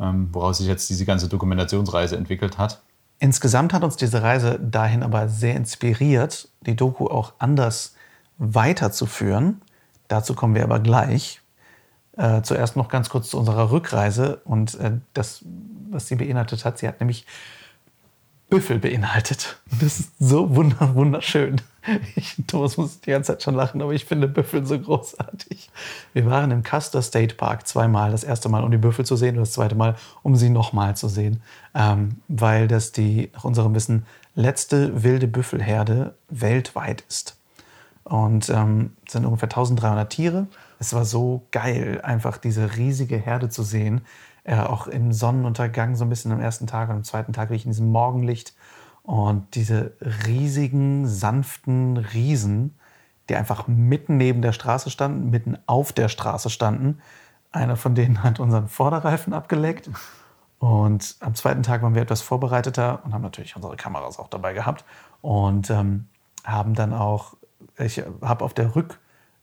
ähm, 0.00 0.28
woraus 0.32 0.58
sich 0.58 0.66
jetzt 0.66 0.90
diese 0.90 1.04
ganze 1.04 1.28
Dokumentationsreise 1.28 2.16
entwickelt 2.16 2.58
hat. 2.58 2.80
Insgesamt 3.18 3.72
hat 3.72 3.82
uns 3.82 3.96
diese 3.96 4.22
Reise 4.22 4.58
dahin 4.60 5.02
aber 5.02 5.28
sehr 5.28 5.56
inspiriert, 5.56 6.48
die 6.60 6.76
Doku 6.76 7.06
auch 7.06 7.32
anders 7.38 7.94
weiterzuführen. 8.38 9.62
Dazu 10.08 10.34
kommen 10.34 10.54
wir 10.54 10.64
aber 10.64 10.80
gleich. 10.80 11.40
Äh, 12.16 12.42
zuerst 12.42 12.76
noch 12.76 12.88
ganz 12.88 13.10
kurz 13.10 13.30
zu 13.30 13.38
unserer 13.38 13.70
Rückreise 13.70 14.40
und 14.44 14.74
äh, 14.76 14.92
das, 15.12 15.44
was 15.90 16.06
sie 16.06 16.16
beinhaltet 16.16 16.64
hat. 16.64 16.78
Sie 16.78 16.88
hat 16.88 17.00
nämlich 17.00 17.26
Büffel 18.48 18.78
beinhaltet. 18.78 19.58
Das 19.80 19.98
ist 19.98 20.12
so 20.18 20.54
wunderschön. 20.54 21.60
Ich, 22.16 22.36
Thomas 22.46 22.76
muss 22.76 23.00
die 23.00 23.10
ganze 23.10 23.32
Zeit 23.32 23.42
schon 23.42 23.54
lachen, 23.54 23.80
aber 23.80 23.92
ich 23.92 24.04
finde 24.04 24.26
Büffel 24.26 24.66
so 24.66 24.78
großartig. 24.78 25.70
Wir 26.14 26.26
waren 26.26 26.50
im 26.50 26.62
Custer 26.62 27.00
State 27.00 27.36
Park 27.36 27.66
zweimal. 27.66 28.10
Das 28.10 28.24
erste 28.24 28.48
Mal, 28.48 28.64
um 28.64 28.70
die 28.70 28.76
Büffel 28.76 29.04
zu 29.04 29.14
sehen 29.14 29.36
und 29.36 29.42
das 29.42 29.52
zweite 29.52 29.74
Mal, 29.76 29.94
um 30.22 30.34
sie 30.34 30.48
nochmal 30.48 30.96
zu 30.96 31.08
sehen. 31.08 31.42
Ähm, 31.74 32.16
weil 32.28 32.66
das 32.66 32.92
die, 32.92 33.30
nach 33.34 33.44
unserem 33.44 33.74
Wissen, 33.74 34.06
letzte 34.34 35.04
wilde 35.04 35.28
Büffelherde 35.28 36.14
weltweit 36.28 37.04
ist. 37.08 37.36
Und 38.04 38.48
ähm, 38.48 38.96
sind 39.08 39.24
ungefähr 39.24 39.48
1300 39.48 40.10
Tiere. 40.10 40.46
Es 40.78 40.92
war 40.92 41.04
so 41.04 41.46
geil, 41.52 42.00
einfach 42.02 42.36
diese 42.36 42.76
riesige 42.76 43.16
Herde 43.16 43.48
zu 43.48 43.62
sehen 43.62 44.02
äh, 44.46 44.60
auch 44.60 44.86
im 44.86 45.12
Sonnenuntergang 45.12 45.96
so 45.96 46.04
ein 46.04 46.08
bisschen 46.08 46.32
am 46.32 46.40
ersten 46.40 46.66
Tag 46.66 46.88
und 46.88 46.96
am 46.96 47.04
zweiten 47.04 47.32
Tag 47.32 47.50
wirklich 47.50 47.66
in 47.66 47.72
diesem 47.72 47.90
Morgenlicht. 47.90 48.54
Und 49.02 49.54
diese 49.54 49.92
riesigen, 50.26 51.06
sanften 51.06 51.96
Riesen, 51.96 52.78
die 53.28 53.36
einfach 53.36 53.66
mitten 53.66 54.16
neben 54.16 54.42
der 54.42 54.52
Straße 54.52 54.90
standen, 54.90 55.30
mitten 55.30 55.58
auf 55.66 55.92
der 55.92 56.08
Straße 56.08 56.50
standen. 56.50 57.00
Einer 57.52 57.76
von 57.76 57.94
denen 57.94 58.22
hat 58.22 58.40
unseren 58.40 58.68
Vorderreifen 58.68 59.32
abgeleckt. 59.32 59.90
Und 60.58 61.16
am 61.20 61.34
zweiten 61.34 61.62
Tag 61.62 61.82
waren 61.82 61.94
wir 61.94 62.02
etwas 62.02 62.22
vorbereiteter 62.22 63.04
und 63.04 63.12
haben 63.12 63.22
natürlich 63.22 63.56
unsere 63.56 63.76
Kameras 63.76 64.18
auch 64.18 64.28
dabei 64.28 64.52
gehabt. 64.52 64.84
Und 65.22 65.70
ähm, 65.70 66.06
haben 66.44 66.74
dann 66.74 66.92
auch, 66.92 67.34
ich 67.78 68.02
habe 68.22 68.44
auf 68.44 68.54
der 68.54 68.74
Rück- 68.74 68.98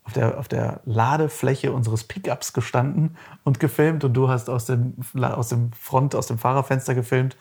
auf 0.05 0.13
der, 0.13 0.37
auf 0.37 0.47
der 0.47 0.81
Ladefläche 0.85 1.71
unseres 1.71 2.03
Pickups 2.03 2.53
gestanden 2.53 3.15
und 3.43 3.59
gefilmt 3.59 4.03
und 4.03 4.13
du 4.13 4.29
hast 4.29 4.49
aus 4.49 4.65
dem, 4.65 4.95
aus 5.19 5.49
dem 5.49 5.71
Front, 5.73 6.15
aus 6.15 6.27
dem 6.27 6.37
Fahrerfenster 6.37 6.93
gefilmt. 6.93 7.37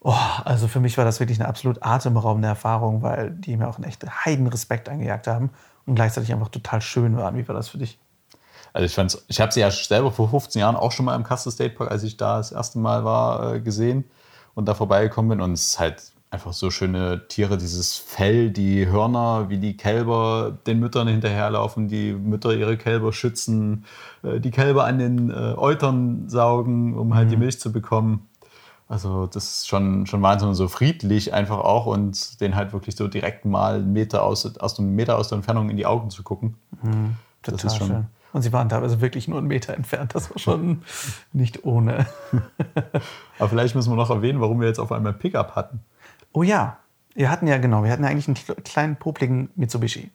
Oh, 0.00 0.14
also 0.44 0.68
für 0.68 0.80
mich 0.80 0.98
war 0.98 1.04
das 1.04 1.18
wirklich 1.18 1.40
eine 1.40 1.48
absolut 1.48 1.82
atemberaubende 1.82 2.46
Erfahrung, 2.46 3.02
weil 3.02 3.30
die 3.30 3.56
mir 3.56 3.68
auch 3.68 3.76
einen 3.76 3.84
echten 3.84 4.08
Heidenrespekt 4.24 4.88
eingejagt 4.88 5.26
haben 5.26 5.50
und 5.86 5.94
gleichzeitig 5.94 6.32
einfach 6.32 6.48
total 6.48 6.80
schön 6.80 7.16
waren. 7.16 7.36
Wie 7.36 7.48
war 7.48 7.54
das 7.54 7.68
für 7.68 7.78
dich? 7.78 7.98
Also 8.72 8.86
ich 8.86 8.94
fand's, 8.94 9.24
ich 9.28 9.40
habe 9.40 9.52
sie 9.52 9.60
ja 9.60 9.70
selber 9.70 10.12
vor 10.12 10.28
15 10.28 10.60
Jahren 10.60 10.76
auch 10.76 10.92
schon 10.92 11.06
mal 11.06 11.14
im 11.14 11.22
Castle 11.22 11.52
State 11.52 11.74
Park, 11.74 11.90
als 11.90 12.02
ich 12.02 12.16
da 12.16 12.36
das 12.36 12.52
erste 12.52 12.78
Mal 12.78 13.04
war, 13.04 13.54
äh, 13.54 13.60
gesehen 13.60 14.04
und 14.54 14.66
da 14.66 14.74
vorbeigekommen 14.74 15.30
bin 15.30 15.40
und 15.40 15.52
es 15.52 15.68
ist 15.68 15.78
halt 15.78 16.12
einfach 16.34 16.52
so 16.52 16.70
schöne 16.70 17.26
Tiere, 17.28 17.56
dieses 17.56 17.96
Fell, 17.96 18.50
die 18.50 18.86
Hörner, 18.86 19.48
wie 19.48 19.58
die 19.58 19.76
Kälber 19.76 20.58
den 20.66 20.80
Müttern 20.80 21.08
hinterherlaufen, 21.08 21.88
die 21.88 22.12
Mütter 22.12 22.54
ihre 22.54 22.76
Kälber 22.76 23.12
schützen, 23.12 23.84
äh, 24.22 24.40
die 24.40 24.50
Kälber 24.50 24.84
an 24.84 24.98
den 24.98 25.30
äh, 25.30 25.54
Eutern 25.56 26.28
saugen, 26.28 26.98
um 26.98 27.14
halt 27.14 27.28
mhm. 27.28 27.30
die 27.30 27.36
Milch 27.38 27.60
zu 27.60 27.72
bekommen. 27.72 28.28
Also 28.88 29.26
das 29.26 29.44
ist 29.44 29.68
schon, 29.68 30.06
schon 30.06 30.20
Wahnsinn 30.20 30.48
und 30.48 30.54
so 30.56 30.68
friedlich 30.68 31.32
einfach 31.32 31.58
auch 31.58 31.86
und 31.86 32.40
den 32.40 32.54
halt 32.54 32.72
wirklich 32.74 32.96
so 32.96 33.08
direkt 33.08 33.46
mal 33.46 33.76
einen 33.76 33.92
Meter 33.92 34.22
aus, 34.22 34.58
aus 34.58 34.78
einem 34.78 34.94
Meter 34.94 35.16
aus 35.16 35.28
der 35.28 35.36
Entfernung 35.36 35.70
in 35.70 35.76
die 35.76 35.86
Augen 35.86 36.10
zu 36.10 36.22
gucken. 36.22 36.56
Mhm, 36.82 37.14
das 37.42 37.64
ist 37.64 37.76
schon 37.76 37.86
schön. 37.86 38.06
Und 38.34 38.42
sie 38.42 38.52
waren 38.52 38.68
teilweise 38.68 39.00
wirklich 39.00 39.28
nur 39.28 39.38
einen 39.38 39.46
Meter 39.46 39.74
entfernt. 39.74 40.16
Das 40.16 40.28
war 40.28 40.38
schon 40.40 40.82
nicht 41.32 41.64
ohne. 41.64 42.06
Aber 43.38 43.48
vielleicht 43.48 43.76
müssen 43.76 43.92
wir 43.92 43.96
noch 43.96 44.10
erwähnen, 44.10 44.40
warum 44.40 44.60
wir 44.60 44.66
jetzt 44.66 44.80
auf 44.80 44.90
einmal 44.90 45.12
Pickup 45.12 45.54
hatten. 45.54 45.80
Oh 46.34 46.42
ja, 46.42 46.78
wir 47.14 47.30
hatten 47.30 47.46
ja 47.46 47.58
genau, 47.58 47.84
wir 47.84 47.92
hatten 47.92 48.02
ja 48.02 48.10
eigentlich 48.10 48.26
einen 48.26 48.64
kleinen 48.64 48.96
popligen 48.96 49.50
Mitsubishi. 49.54 50.10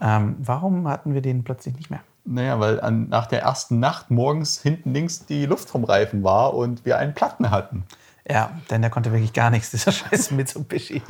Ähm, 0.00 0.36
warum 0.38 0.86
hatten 0.86 1.14
wir 1.14 1.22
den 1.22 1.44
plötzlich 1.44 1.74
nicht 1.74 1.90
mehr? 1.90 2.00
Naja, 2.26 2.60
weil 2.60 2.78
an, 2.80 3.08
nach 3.08 3.26
der 3.26 3.40
ersten 3.40 3.80
Nacht 3.80 4.10
morgens 4.10 4.60
hinten 4.60 4.92
links 4.92 5.24
die 5.24 5.46
Luft 5.46 5.70
vom 5.70 5.84
Reifen 5.84 6.22
war 6.22 6.54
und 6.54 6.84
wir 6.84 6.98
einen 6.98 7.14
Platten 7.14 7.50
hatten. 7.50 7.84
Ja, 8.28 8.50
denn 8.70 8.82
der 8.82 8.90
konnte 8.90 9.12
wirklich 9.12 9.32
gar 9.32 9.48
nichts, 9.48 9.70
dieser 9.72 9.92
scheiß 9.92 10.30
Mitsubishi. 10.32 11.02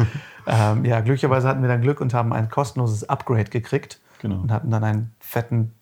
ähm, 0.47 0.85
ja, 0.85 1.01
glücklicherweise 1.01 1.49
hatten 1.49 1.63
wir 1.63 1.69
dann 1.69 1.81
Glück 1.81 2.01
und 2.01 2.15
haben 2.15 2.33
ein 2.33 2.49
kostenloses 2.49 3.09
Upgrade 3.09 3.51
gekriegt 3.51 3.99
genau. 4.21 4.37
und 4.37 4.53
hatten 4.53 4.71
dann 4.71 4.85
einen 4.85 5.15
fetten 5.19 5.73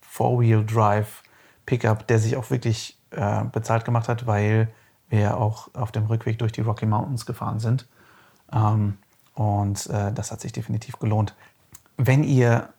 Four-Wheel-Drive 0.00 1.22
Pickup, 1.66 2.08
der 2.08 2.18
sich 2.18 2.36
auch 2.36 2.50
wirklich 2.50 2.98
äh, 3.10 3.44
bezahlt 3.44 3.84
gemacht 3.84 4.08
hat, 4.08 4.26
weil 4.26 4.68
wir 5.12 5.20
ja 5.20 5.36
auch 5.36 5.68
auf 5.74 5.92
dem 5.92 6.06
Rückweg 6.06 6.38
durch 6.38 6.52
die 6.52 6.62
Rocky 6.62 6.86
Mountains 6.86 7.26
gefahren 7.26 7.60
sind. 7.60 7.86
Ähm, 8.52 8.98
und 9.34 9.86
äh, 9.86 10.12
das 10.12 10.32
hat 10.32 10.40
sich 10.40 10.52
definitiv 10.52 10.98
gelohnt. 10.98 11.34
Wenn 11.96 12.24
ihr 12.24 12.70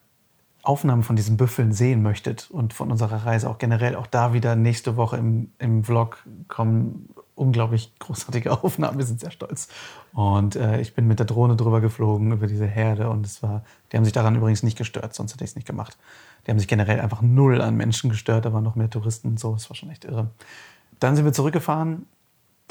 Aufnahmen 0.64 1.04
von 1.04 1.16
diesen 1.16 1.36
Büffeln 1.36 1.74
sehen 1.74 2.02
möchtet 2.02 2.50
und 2.50 2.74
von 2.74 2.90
unserer 2.90 3.26
Reise 3.26 3.50
auch 3.50 3.58
generell, 3.58 3.96
auch 3.96 4.08
da 4.08 4.34
wieder 4.34 4.56
nächste 4.56 4.96
Woche 4.96 5.18
im, 5.18 5.52
im 5.60 5.84
Vlog 5.84 6.26
kommen 6.48 7.10
unglaublich 7.36 7.92
großartige 8.00 8.52
Aufnahmen. 8.64 8.98
Wir 8.98 9.06
sind 9.06 9.20
sehr 9.20 9.32
stolz. 9.32 9.68
Und 10.14 10.56
äh, 10.56 10.80
ich 10.80 10.96
bin 10.96 11.06
mit 11.06 11.20
der 11.20 11.26
Drohne 11.26 11.56
drüber 11.56 11.82
geflogen 11.82 12.32
über 12.32 12.48
diese 12.48 12.66
Herde 12.66 13.10
und 13.10 13.26
es 13.26 13.44
war, 13.44 13.64
die 13.92 13.98
haben 13.98 14.06
sich 14.06 14.14
daran 14.14 14.36
übrigens 14.36 14.64
nicht 14.64 14.78
gestört, 14.78 15.14
sonst 15.14 15.34
hätte 15.34 15.44
ich 15.44 15.52
es 15.52 15.56
nicht 15.56 15.68
gemacht. 15.68 15.98
Die 16.46 16.52
haben 16.52 16.60
sich 16.60 16.68
generell 16.68 17.02
einfach 17.02 17.22
null 17.22 17.62
an 17.62 17.76
Menschen 17.76 18.10
gestört, 18.10 18.52
waren 18.52 18.64
noch 18.64 18.76
mehr 18.76 18.90
Touristen 18.90 19.30
und 19.30 19.40
so, 19.40 19.54
es 19.56 19.70
war 19.70 19.76
schon 19.76 19.90
echt 19.90 20.06
irre. 20.06 20.30
Dann 21.00 21.16
sind 21.16 21.26
wir 21.26 21.34
zurückgefahren 21.34 22.06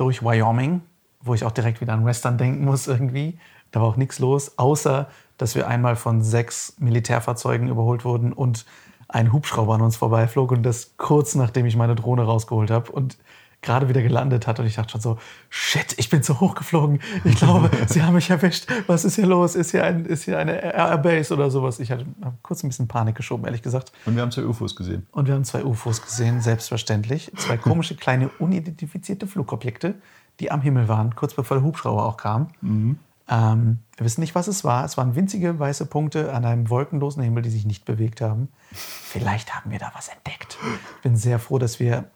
durch 0.03 0.25
Wyoming, 0.25 0.81
wo 1.21 1.33
ich 1.33 1.45
auch 1.45 1.53
direkt 1.53 1.81
wieder 1.81 1.93
an 1.93 2.05
Western 2.05 2.37
denken 2.37 2.65
muss 2.65 2.89
irgendwie. 2.89 3.39
Da 3.71 3.81
war 3.81 3.87
auch 3.87 3.97
nichts 3.97 4.19
los, 4.19 4.59
außer 4.59 5.09
dass 5.39 5.55
wir 5.55 5.69
einmal 5.69 5.95
von 5.95 6.23
sechs 6.23 6.75
Militärfahrzeugen 6.81 7.69
überholt 7.69 8.05
wurden 8.05 8.33
und 8.33 8.67
ein 9.07 9.33
Hubschrauber 9.33 9.75
an 9.75 9.81
uns 9.81 9.97
vorbeiflog 9.97 10.51
und 10.51 10.65
das 10.65 10.97
kurz 10.97 11.37
nachdem 11.37 11.67
ich 11.67 11.77
meine 11.77 11.95
Drohne 11.95 12.25
rausgeholt 12.25 12.73
habe 12.73 12.91
und 12.91 13.17
gerade 13.63 13.89
wieder 13.89 14.03
gelandet 14.03 14.47
hat 14.47 14.59
und 14.59 14.67
ich 14.67 14.75
dachte 14.75 14.93
schon 14.93 15.01
so, 15.01 15.19
shit, 15.49 15.95
ich 15.97 16.11
bin 16.11 16.23
zu 16.23 16.41
hoch 16.41 16.55
geflogen. 16.55 17.01
Ich 17.25 17.37
glaube, 17.37 17.71
sie 17.87 18.03
haben 18.03 18.15
mich 18.15 18.29
erwischt. 18.29 18.67
Was 18.89 19.05
ist 19.05 19.15
hier 19.15 19.27
los? 19.27 19.55
Ist 19.55 19.71
hier, 19.71 19.85
ein, 19.85 20.05
ist 20.05 20.25
hier 20.25 20.39
eine 20.39 20.75
Airbase 20.75 21.33
oder 21.33 21.51
sowas? 21.51 21.79
Ich 21.79 21.91
hatte 21.93 22.05
kurz 22.43 22.63
ein 22.65 22.69
bisschen 22.69 22.89
Panik 22.89 23.15
geschoben, 23.15 23.45
ehrlich 23.45 23.63
gesagt. 23.63 23.93
Und 24.05 24.17
wir 24.17 24.23
haben 24.23 24.33
zwei 24.33 24.45
UFOs 24.45 24.75
gesehen. 24.75 25.07
Und 25.13 25.29
wir 25.29 25.35
haben 25.35 25.45
zwei 25.45 25.65
UFOs 25.65 26.03
gesehen, 26.03 26.41
selbstverständlich. 26.41 27.31
Zwei 27.37 27.57
komische, 27.57 27.95
kleine, 27.95 28.29
unidentifizierte 28.41 29.29
Flugobjekte, 29.29 29.95
die 30.41 30.51
am 30.51 30.61
Himmel 30.61 30.89
waren, 30.89 31.15
kurz 31.15 31.35
bevor 31.35 31.57
der 31.57 31.65
Hubschrauber 31.65 32.05
auch 32.05 32.17
kam. 32.17 32.49
Mhm. 32.61 32.99
Ähm, 33.29 33.79
wir 33.97 34.05
wissen 34.05 34.21
nicht, 34.21 34.35
was 34.35 34.49
es 34.49 34.65
war. 34.65 34.85
Es 34.85 34.97
waren 34.97 35.15
winzige 35.15 35.57
weiße 35.59 35.87
Punkte 35.87 36.35
an 36.35 36.45
einem 36.45 36.69
wolkenlosen 36.69 37.23
Himmel, 37.23 37.45
die 37.45 37.51
sich 37.51 37.65
nicht 37.65 37.85
bewegt 37.85 38.21
haben. 38.21 38.49
Vielleicht 38.73 39.55
haben 39.55 39.71
wir 39.71 39.79
da 39.79 39.93
was 39.95 40.09
entdeckt. 40.09 40.59
Ich 40.97 41.03
bin 41.03 41.17
sehr 41.17 41.39
froh, 41.39 41.59
dass 41.59 41.79
wir 41.79 42.07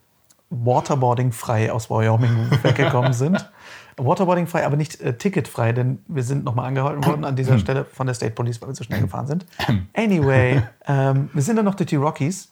Waterboarding 0.51 1.33
frei 1.33 1.73
aus 1.73 1.91
Wyoming 1.91 2.51
weggekommen 2.63 3.13
sind. 3.13 3.51
Waterboarding 3.97 4.47
frei, 4.47 4.67
aber 4.67 4.77
nicht 4.77 5.01
äh, 5.01 5.17
ticketfrei, 5.17 5.73
denn 5.73 6.01
wir 6.07 6.23
sind 6.23 6.45
nochmal 6.45 6.67
angehalten 6.67 7.05
worden 7.05 7.25
an 7.25 7.35
dieser 7.35 7.59
Stelle 7.59 7.85
von 7.85 8.07
der 8.07 8.15
State 8.15 8.33
Police, 8.33 8.61
weil 8.61 8.69
wir 8.69 8.75
zu 8.75 8.85
schnell 8.85 9.01
gefahren 9.01 9.27
sind. 9.27 9.47
Anyway, 9.95 10.63
ähm, 10.87 11.31
wir 11.33 11.43
sind 11.43 11.57
dann 11.57 11.65
noch 11.65 11.75
durch 11.75 11.89
die 11.89 11.97
Rockies. 11.97 12.51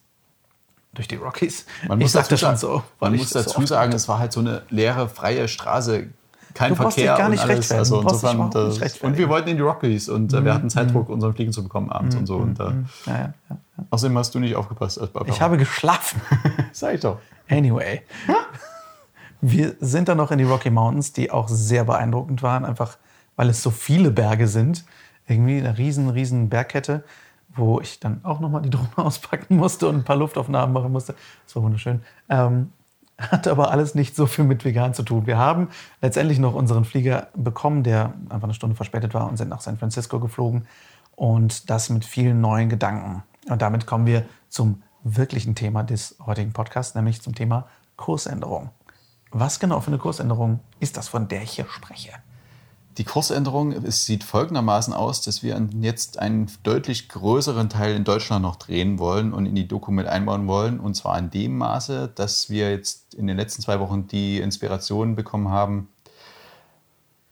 Durch 0.95 1.09
die 1.09 1.17
Rockies. 1.17 1.67
Man 1.87 2.01
ich 2.01 2.05
muss 2.05 2.13
sagte 2.13 2.37
dazu, 2.37 2.47
schon 2.47 2.57
so. 2.57 2.83
man 3.01 3.17
muss 3.17 3.31
das 3.31 3.45
dazu 3.47 3.61
so 3.61 3.67
sagen, 3.67 3.93
es 3.93 4.09
war 4.09 4.21
halt 4.21 4.33
so 4.33 4.41
eine 4.41 4.63
leere, 4.71 5.09
freie 5.09 5.49
Straße. 5.49 6.09
Kein 6.55 6.71
Du 6.71 6.77
Verkehr 6.77 7.17
gar 7.17 7.29
nicht 7.29 7.43
und 7.43 7.51
alles. 7.51 7.73
Also 7.73 8.01
insofern, 8.01 8.38
nicht 8.38 8.55
das, 8.55 8.81
rechtfertigen. 8.81 9.07
und 9.07 9.19
wir 9.19 9.29
wollten 9.29 9.49
in 9.49 9.57
die 9.57 9.62
Rockies 9.62 10.09
und 10.09 10.33
äh, 10.33 10.45
wir 10.45 10.55
hatten 10.55 10.71
Zeitdruck, 10.71 11.09
unseren 11.09 11.35
Fliegen 11.35 11.53
zu 11.53 11.62
bekommen 11.62 11.90
abends 11.90 12.14
und 12.14 12.27
so. 12.27 12.37
Und, 12.37 12.61
äh, 12.61 12.73
Ja, 13.07 13.33
ja, 13.49 13.57
außerdem 13.90 14.17
hast 14.17 14.35
du 14.35 14.38
nicht 14.38 14.55
aufgepasst. 14.55 15.01
Ich 15.27 15.40
habe 15.40 15.57
geschlafen. 15.57 16.21
Sag 16.73 16.95
ich 16.95 17.01
doch. 17.01 17.19
Anyway. 17.49 18.03
Wir 19.40 19.75
sind 19.81 20.09
dann 20.09 20.17
noch 20.17 20.31
in 20.31 20.38
die 20.38 20.45
Rocky 20.45 20.71
Mountains, 20.71 21.12
die 21.12 21.31
auch 21.31 21.49
sehr 21.49 21.85
beeindruckend 21.85 22.43
waren, 22.43 22.64
einfach 22.64 22.97
weil 23.37 23.49
es 23.51 23.62
so 23.62 23.71
viele 23.71 24.11
Berge 24.11 24.47
sind. 24.47 24.85
Irgendwie 25.27 25.59
eine 25.59 25.77
riesen, 25.77 26.09
riesen 26.11 26.49
Bergkette, 26.49 27.05
wo 27.55 27.81
ich 27.81 27.99
dann 28.01 28.21
auch 28.25 28.40
nochmal 28.40 28.62
die 28.62 28.71
Drohne 28.71 28.88
auspacken 28.97 29.57
musste 29.57 29.88
und 29.88 29.97
ein 29.97 30.05
paar 30.05 30.17
Luftaufnahmen 30.17 30.73
machen 30.73 30.93
musste. 30.93 31.14
Das 31.47 31.57
war 31.57 31.62
wunderschön. 31.62 32.03
Ähm, 32.29 32.73
hat 33.18 33.46
aber 33.46 33.70
alles 33.70 33.94
nicht 33.94 34.16
so 34.16 34.27
viel 34.27 34.44
mit 34.44 34.64
vegan 34.64 34.94
zu 34.94 35.03
tun. 35.03 35.27
Wir 35.27 35.38
haben 35.38 35.68
letztendlich 36.03 36.38
noch 36.38 36.55
unseren 36.55 36.85
Flieger 36.85 37.29
bekommen, 37.35 37.83
der 37.83 38.14
einfach 38.29 38.44
eine 38.44 38.55
Stunde 38.55 38.77
verspätet 38.77 39.14
war 39.14 39.29
und 39.29 39.37
sind 39.37 39.48
nach 39.48 39.61
San 39.61 39.79
Francisco 39.79 40.20
geflogen. 40.20 40.66
Und 41.16 41.70
das 41.70 41.90
mit 41.90 42.05
vielen 42.05 42.40
neuen 42.40 42.68
Gedanken. 42.68 43.22
Und 43.48 43.62
damit 43.62 43.87
kommen 43.87 44.07
wir 44.07 44.24
zum 44.48 44.83
wirklichen 45.05 45.55
Thema 45.55 45.85
des 45.85 46.16
heutigen 46.24 46.53
Podcasts, 46.53 46.94
nämlich 46.94 47.22
zum 47.22 47.35
Thema 47.35 47.68
Kursänderung. 47.96 48.70
Was 49.31 49.61
genau 49.61 49.81
für 49.81 49.88
eine 49.88 49.98
Kursänderung 49.98 50.61
ist 50.81 50.96
das, 50.96 51.09
von 51.09 51.29
der 51.29 51.42
ich 51.42 51.53
hier 51.53 51.66
spreche? 51.68 52.12
Die 52.97 53.05
Kursänderung 53.05 53.73
es 53.73 54.05
sieht 54.05 54.23
folgendermaßen 54.23 54.95
aus, 54.95 55.21
dass 55.21 55.43
wir 55.43 55.61
jetzt 55.81 56.19
einen 56.21 56.49
deutlich 56.63 57.09
größeren 57.09 57.69
Teil 57.69 57.97
in 57.97 58.05
Deutschland 58.05 58.43
noch 58.43 58.55
drehen 58.55 59.01
wollen 59.01 59.33
und 59.33 59.47
in 59.47 59.57
die 59.57 59.67
Doku 59.67 59.91
mit 59.91 60.07
einbauen 60.07 60.47
wollen. 60.47 60.79
Und 60.79 60.95
zwar 60.95 61.19
in 61.19 61.31
dem 61.31 61.59
Maße, 61.59 62.13
dass 62.15 62.51
wir 62.51 62.71
jetzt 62.71 63.15
in 63.15 63.27
den 63.27 63.37
letzten 63.37 63.63
zwei 63.63 63.81
Wochen 63.81 64.07
die 64.07 64.39
Inspiration 64.39 65.17
bekommen 65.17 65.49
haben, 65.49 65.89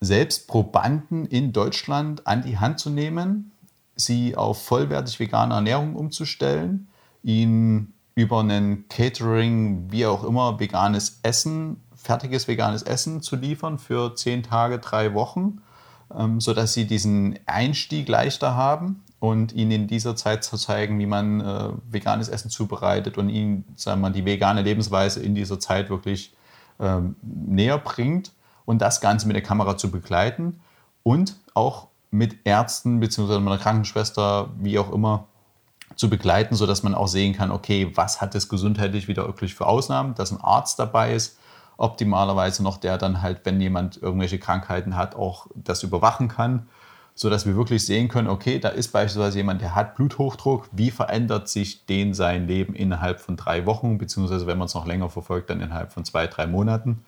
selbst 0.01 0.49
Probanden 0.49 1.27
in 1.27 1.53
Deutschland 1.53 2.27
an 2.27 2.43
die 2.43 2.59
Hand 2.59 2.81
zu 2.81 2.91
nehmen, 2.91 3.53
sie 3.95 4.37
auf 4.37 4.65
vollwertig 4.65 5.21
vegane 5.21 5.55
Ernährung 5.55 5.95
umzustellen, 5.95 6.89
ihnen 7.23 7.95
über 8.17 8.41
einen 8.41 8.89
Catering, 8.89 9.93
wie 9.93 10.07
auch 10.07 10.25
immer, 10.25 10.59
veganes 10.59 11.21
Essen, 11.23 11.82
fertiges 12.03 12.49
veganes 12.49 12.83
Essen 12.83 13.23
zu 13.23 13.37
liefern 13.37 13.79
für 13.79 14.15
zehn 14.15 14.43
Tage, 14.43 14.79
drei 14.79 15.15
Wochen, 15.15 15.63
ähm, 16.17 16.41
sodass 16.41 16.75
sie 16.75 16.87
diesen 16.87 17.39
Einstieg 17.47 18.09
leichter 18.09 18.57
haben 18.57 19.03
und 19.21 19.53
ihnen 19.53 19.71
in 19.71 19.87
dieser 19.87 20.17
Zeit 20.17 20.45
zu 20.45 20.57
zeigen, 20.57 20.99
wie 20.99 21.07
man 21.07 21.41
äh, 21.41 21.69
veganes 21.91 22.29
Essen 22.29 22.51
zubereitet 22.51 23.19
und 23.19 23.29
ihnen 23.29 23.65
sagen 23.77 24.01
wir, 24.01 24.11
die 24.11 24.25
vegane 24.25 24.63
Lebensweise 24.63 25.23
in 25.23 25.35
dieser 25.35 25.61
Zeit 25.61 25.91
wirklich 25.91 26.35
ähm, 26.81 27.17
näher 27.23 27.79
bringt 27.79 28.33
und 28.65 28.83
das 28.83 29.01
Ganze 29.01 29.27
mit 29.27 29.37
der 29.37 29.43
Kamera 29.43 29.77
zu 29.77 29.91
begleiten 29.91 30.61
und 31.03 31.37
auch 31.55 31.89
mit 32.11 32.37
Ärzten 32.45 33.01
bzw. 33.01 33.39
mit 33.39 33.49
einer 33.49 33.59
Krankenschwester, 33.59 34.51
wie 34.59 34.79
auch 34.79 34.93
immer, 34.93 35.27
zu 35.97 36.11
begleiten, 36.11 36.55
sodass 36.55 36.83
man 36.83 36.95
auch 36.95 37.09
sehen 37.09 37.35
kann, 37.35 37.51
okay, 37.51 37.93
was 37.95 38.21
hat 38.21 38.35
es 38.35 38.49
gesundheitlich 38.49 39.09
wieder 39.09 39.27
wirklich 39.27 39.55
für 39.55 39.67
Ausnahmen, 39.67 40.15
dass 40.15 40.33
ein 40.33 40.41
Arzt 40.41 40.79
dabei 40.79 41.15
ist, 41.15 41.39
optimalerweise 41.83 42.63
noch 42.63 42.77
der 42.77 42.97
dann 42.97 43.23
halt, 43.23 43.41
wenn 43.45 43.61
jemand 43.61 44.01
irgendwelche 44.01 44.39
Krankheiten 44.39 44.97
hat, 44.97 45.17
auch 45.17 45.49
das 45.55 45.83
überwachen 45.83 46.29
kann, 46.29 46.69
sodass 47.15 47.45
wir 47.45 47.57
wirklich 47.57 47.85
sehen 47.85 48.09
können, 48.09 48.29
okay, 48.29 48.61
da 48.61 48.69
ist 48.69 48.93
beispielsweise 48.93 49.39
jemand, 49.39 49.61
der 49.61 49.75
hat 49.75 49.97
Bluthochdruck, 49.97 50.69
wie 50.71 50.93
verändert 50.93 51.49
sich 51.49 51.85
den 51.85 52.15
sein 52.15 52.47
Leben 52.47 52.75
innerhalb 52.75 53.21
von 53.21 53.37
drei 53.37 53.67
Wochen, 53.67 53.99
beziehungsweise 53.99 54.47
wenn 54.47 54.59
man 54.59 54.67
es 54.67 54.75
noch 54.75 54.87
länger 54.87 55.11
verfolgt, 55.11 55.51
dann 55.51 55.61
innerhalb 55.61 55.93
von 55.93 56.05
zwei, 56.05 56.29
drei 56.29 56.47
Monaten. 56.47 57.05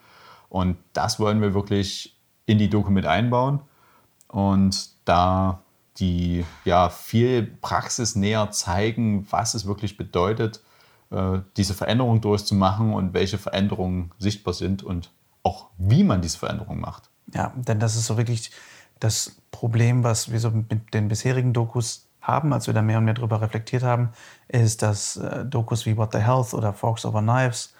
Und 0.49 0.77
das 0.93 1.21
wollen 1.21 1.41
wir 1.41 1.55
wirklich 1.55 2.17
in 2.47 2.59
die 2.59 2.69
Doku 2.69 2.91
mit 2.91 3.07
einbauen 3.07 3.61
und 4.29 4.89
da 5.05 5.61
die 5.99 6.45
ja 6.65 6.89
viel 6.89 7.45
praxisnäher 7.45 8.51
zeigen, 8.51 9.25
was 9.31 9.55
es 9.55 9.67
wirklich 9.67 9.97
bedeutet, 9.97 10.61
diese 11.57 11.75
Veränderung 11.75 12.21
durchzumachen 12.21 12.93
und 12.93 13.15
welche 13.15 13.39
Veränderungen 13.39 14.11
sichtbar 14.19 14.55
sind 14.55 14.83
und 14.83 15.13
auch 15.43 15.67
wie 15.79 16.05
man 16.05 16.23
diese 16.23 16.39
Veränderung 16.39 16.81
macht. 16.81 17.11
Ja, 17.33 17.53
denn 17.57 17.81
das 17.81 17.97
ist 17.97 18.07
so 18.07 18.17
wirklich 18.17 18.51
das 19.01 19.37
Problem, 19.51 20.05
was 20.05 20.31
wir 20.33 20.41
so 20.41 20.51
mit 20.51 20.95
den 20.95 21.09
bisherigen 21.09 21.53
Dokus 21.53 22.09
haben, 22.21 22.53
als 22.53 22.67
wir 22.67 22.75
da 22.75 22.83
mehr 22.83 22.99
und 22.99 23.05
mehr 23.05 23.15
darüber 23.15 23.41
reflektiert 23.41 23.83
haben, 23.83 24.11
ist, 24.49 24.83
dass 24.83 25.17
äh, 25.17 25.45
Dokus 25.45 25.85
wie 25.85 25.97
What 25.97 26.13
the 26.13 26.19
Health 26.19 26.55
oder 26.55 26.73
Forks 26.73 27.05
Over 27.05 27.21
Knives 27.21 27.75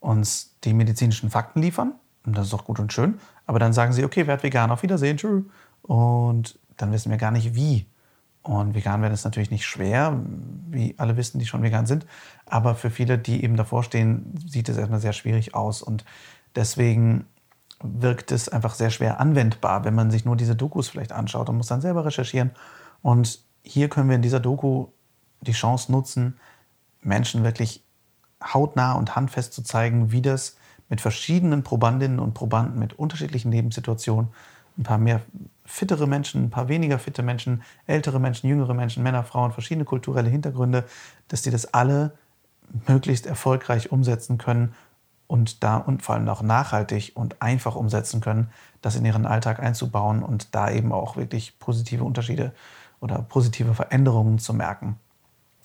uns 0.00 0.54
die 0.64 0.74
medizinischen 0.74 1.30
Fakten 1.30 1.62
liefern. 1.62 1.94
Und 2.24 2.36
das 2.36 2.48
ist 2.48 2.54
auch 2.54 2.64
gut 2.64 2.78
und 2.78 2.92
schön. 2.92 3.18
Aber 3.46 3.58
dann 3.58 3.72
sagen 3.72 3.92
sie, 3.92 4.04
okay, 4.04 4.26
werd 4.26 4.42
vegan, 4.42 4.70
auf 4.70 4.82
Wiedersehen, 4.82 5.16
tschüss. 5.16 5.44
Und 5.82 6.58
dann 6.76 6.92
wissen 6.92 7.10
wir 7.10 7.18
gar 7.18 7.30
nicht 7.30 7.54
wie. 7.54 7.86
Und 8.46 8.74
vegan 8.74 9.02
werden 9.02 9.12
ist 9.12 9.24
natürlich 9.24 9.50
nicht 9.50 9.66
schwer, 9.66 10.20
wie 10.68 10.94
alle 10.98 11.16
wissen, 11.16 11.40
die 11.40 11.46
schon 11.46 11.64
vegan 11.64 11.86
sind. 11.86 12.06
Aber 12.44 12.76
für 12.76 12.90
viele, 12.90 13.18
die 13.18 13.42
eben 13.42 13.56
davor 13.56 13.82
stehen, 13.82 14.34
sieht 14.46 14.68
es 14.68 14.76
erstmal 14.76 15.00
sehr 15.00 15.12
schwierig 15.12 15.56
aus. 15.56 15.82
Und 15.82 16.04
deswegen 16.54 17.26
wirkt 17.82 18.30
es 18.30 18.48
einfach 18.48 18.74
sehr 18.74 18.90
schwer 18.90 19.18
anwendbar, 19.18 19.84
wenn 19.84 19.94
man 19.94 20.12
sich 20.12 20.24
nur 20.24 20.36
diese 20.36 20.54
Dokus 20.54 20.88
vielleicht 20.88 21.10
anschaut 21.12 21.48
und 21.48 21.56
muss 21.56 21.66
dann 21.66 21.80
selber 21.80 22.04
recherchieren. 22.04 22.52
Und 23.02 23.40
hier 23.64 23.88
können 23.88 24.08
wir 24.08 24.16
in 24.16 24.22
dieser 24.22 24.40
Doku 24.40 24.88
die 25.40 25.52
Chance 25.52 25.90
nutzen, 25.90 26.38
Menschen 27.02 27.42
wirklich 27.42 27.84
hautnah 28.42 28.92
und 28.92 29.16
handfest 29.16 29.54
zu 29.54 29.62
zeigen, 29.62 30.12
wie 30.12 30.22
das 30.22 30.56
mit 30.88 31.00
verschiedenen 31.00 31.64
Probandinnen 31.64 32.20
und 32.20 32.34
Probanden 32.34 32.78
mit 32.78 32.94
unterschiedlichen 32.94 33.50
Lebenssituationen, 33.50 34.30
ein 34.78 34.84
paar 34.84 34.98
mehr 34.98 35.20
fittere 35.66 36.06
Menschen, 36.06 36.44
ein 36.44 36.50
paar 36.50 36.68
weniger 36.68 36.98
fitte 36.98 37.22
Menschen, 37.22 37.62
ältere 37.86 38.20
Menschen, 38.20 38.48
jüngere 38.48 38.74
Menschen, 38.74 39.02
Männer, 39.02 39.24
Frauen, 39.24 39.52
verschiedene 39.52 39.84
kulturelle 39.84 40.30
Hintergründe, 40.30 40.84
dass 41.28 41.42
die 41.42 41.50
das 41.50 41.74
alle 41.74 42.12
möglichst 42.86 43.26
erfolgreich 43.26 43.92
umsetzen 43.92 44.38
können 44.38 44.74
und 45.26 45.62
da 45.62 45.76
und 45.76 46.02
vor 46.02 46.14
allem 46.14 46.28
auch 46.28 46.42
nachhaltig 46.42 47.12
und 47.14 47.42
einfach 47.42 47.76
umsetzen 47.76 48.20
können, 48.20 48.50
das 48.80 48.96
in 48.96 49.04
ihren 49.04 49.26
Alltag 49.26 49.60
einzubauen 49.60 50.22
und 50.22 50.54
da 50.54 50.70
eben 50.70 50.92
auch 50.92 51.16
wirklich 51.16 51.58
positive 51.58 52.04
Unterschiede 52.04 52.52
oder 53.00 53.18
positive 53.22 53.74
Veränderungen 53.74 54.38
zu 54.38 54.54
merken. 54.54 54.98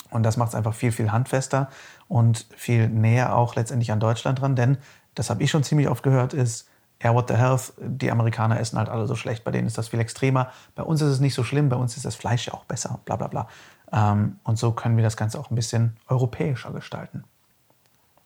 Und 0.09 0.23
das 0.23 0.35
macht 0.35 0.49
es 0.49 0.55
einfach 0.55 0.73
viel, 0.73 0.91
viel 0.91 1.11
handfester 1.11 1.69
und 2.07 2.45
viel 2.55 2.89
näher 2.89 3.35
auch 3.35 3.55
letztendlich 3.55 3.91
an 3.91 3.99
Deutschland 3.99 4.41
dran, 4.41 4.55
denn 4.55 4.77
das 5.15 5.29
habe 5.29 5.43
ich 5.43 5.51
schon 5.51 5.63
ziemlich 5.63 5.87
oft 5.87 6.03
gehört, 6.03 6.33
ist, 6.33 6.67
ja, 7.03 7.13
what 7.13 7.27
the 7.27 7.35
health, 7.35 7.73
die 7.79 8.11
Amerikaner 8.11 8.59
essen 8.59 8.77
halt 8.77 8.89
alle 8.89 9.07
so 9.07 9.15
schlecht, 9.15 9.43
bei 9.43 9.51
denen 9.51 9.67
ist 9.67 9.77
das 9.77 9.87
viel 9.87 9.99
extremer. 9.99 10.51
Bei 10.75 10.83
uns 10.83 11.01
ist 11.01 11.09
es 11.09 11.19
nicht 11.19 11.33
so 11.33 11.43
schlimm, 11.43 11.69
bei 11.69 11.75
uns 11.75 11.97
ist 11.97 12.05
das 12.05 12.15
Fleisch 12.15 12.47
ja 12.47 12.53
auch 12.53 12.65
besser, 12.65 12.99
bla 13.05 13.15
bla 13.15 13.27
bla. 13.27 13.47
Ähm, 13.91 14.39
und 14.43 14.57
so 14.57 14.71
können 14.71 14.97
wir 14.97 15.03
das 15.03 15.17
Ganze 15.17 15.39
auch 15.39 15.49
ein 15.49 15.55
bisschen 15.55 15.97
europäischer 16.07 16.71
gestalten. 16.71 17.23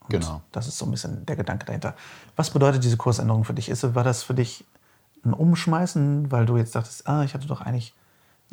Und 0.02 0.10
Genau. 0.10 0.42
Das 0.52 0.68
ist 0.68 0.78
so 0.78 0.86
ein 0.86 0.92
bisschen 0.92 1.26
der 1.26 1.36
Gedanke 1.36 1.66
dahinter. 1.66 1.96
Was 2.36 2.50
bedeutet 2.50 2.84
diese 2.84 2.98
Kursänderung 2.98 3.44
für 3.46 3.54
dich? 3.54 3.70
Ist, 3.70 3.96
war 3.96 4.04
das 4.04 4.24
für 4.24 4.34
dich 4.34 4.66
ein 5.24 5.34
Umschmeißen, 5.34 6.32
weil 6.32 6.46
du 6.46 6.58
jetzt 6.58 6.76
dachtest, 6.76 7.08
ah, 7.08 7.24
ich 7.24 7.34
hatte 7.34 7.48
doch 7.48 7.62
eigentlich 7.62 7.94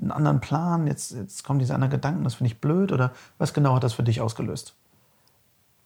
einen 0.01 0.11
anderen 0.11 0.41
Plan, 0.41 0.87
jetzt, 0.87 1.13
jetzt 1.13 1.45
kommen 1.45 1.59
diese 1.59 1.75
anderen 1.75 1.91
Gedanken, 1.91 2.25
das 2.25 2.35
finde 2.35 2.53
ich 2.53 2.61
blöd? 2.61 2.93
Oder 2.93 3.13
was 3.39 3.53
genau 3.53 3.75
hat 3.75 3.85
das 3.85 3.93
für 3.93 4.03
dich 4.03 4.21
ausgelöst? 4.21 4.75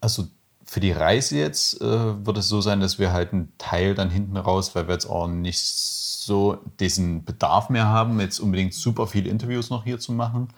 Also 0.01 0.29
für 0.66 0.81
die 0.81 0.92
Reise 0.92 1.38
jetzt 1.38 1.81
äh, 1.81 2.26
wird 2.26 2.38
es 2.38 2.48
so 2.48 2.61
sein, 2.61 2.81
dass 2.81 2.98
wir 2.98 3.12
halt 3.12 3.33
einen 3.33 3.52
Teil 3.57 3.94
dann 3.94 4.11
hinten 4.11 4.37
raus, 4.37 4.74
weil 4.74 4.88
wir 4.88 4.94
jetzt 4.94 5.07
auch 5.07 5.29
nicht 5.29 5.61
so 5.61 6.59
diesen 6.81 7.24
Bedarf 7.24 7.70
mehr 7.70 7.87
haben, 7.87 8.20
jetzt 8.20 8.40
unbedingt 8.40 8.74
super 8.74 9.07
viele 9.07 9.31
Interviews 9.31 9.70
noch 9.70 9.85
hier 9.85 10.00
zu 10.00 10.12
machen, 10.12 10.48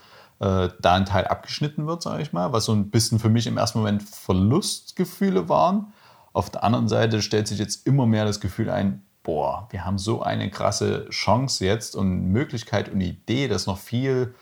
äh, 0.40 0.70
da 0.80 0.94
ein 0.94 1.04
Teil 1.04 1.26
abgeschnitten 1.26 1.86
wird, 1.86 2.02
sage 2.02 2.22
ich 2.22 2.32
mal, 2.32 2.52
was 2.52 2.64
so 2.64 2.72
ein 2.72 2.90
bisschen 2.90 3.18
für 3.18 3.28
mich 3.28 3.46
im 3.46 3.58
ersten 3.58 3.78
Moment 3.78 4.02
Verlustgefühle 4.02 5.48
waren. 5.48 5.92
Auf 6.32 6.48
der 6.48 6.64
anderen 6.64 6.88
Seite 6.88 7.20
stellt 7.20 7.46
sich 7.46 7.58
jetzt 7.58 7.86
immer 7.86 8.06
mehr 8.06 8.24
das 8.24 8.40
Gefühl 8.40 8.70
ein, 8.70 9.02
boah, 9.22 9.68
wir 9.70 9.84
haben 9.84 9.98
so 9.98 10.22
eine 10.22 10.50
krasse 10.50 11.06
Chance 11.10 11.66
jetzt 11.66 11.94
und 11.94 12.32
Möglichkeit 12.32 12.88
und 12.88 13.02
Idee, 13.02 13.46
das 13.46 13.66
noch 13.66 13.78
viel 13.78 14.34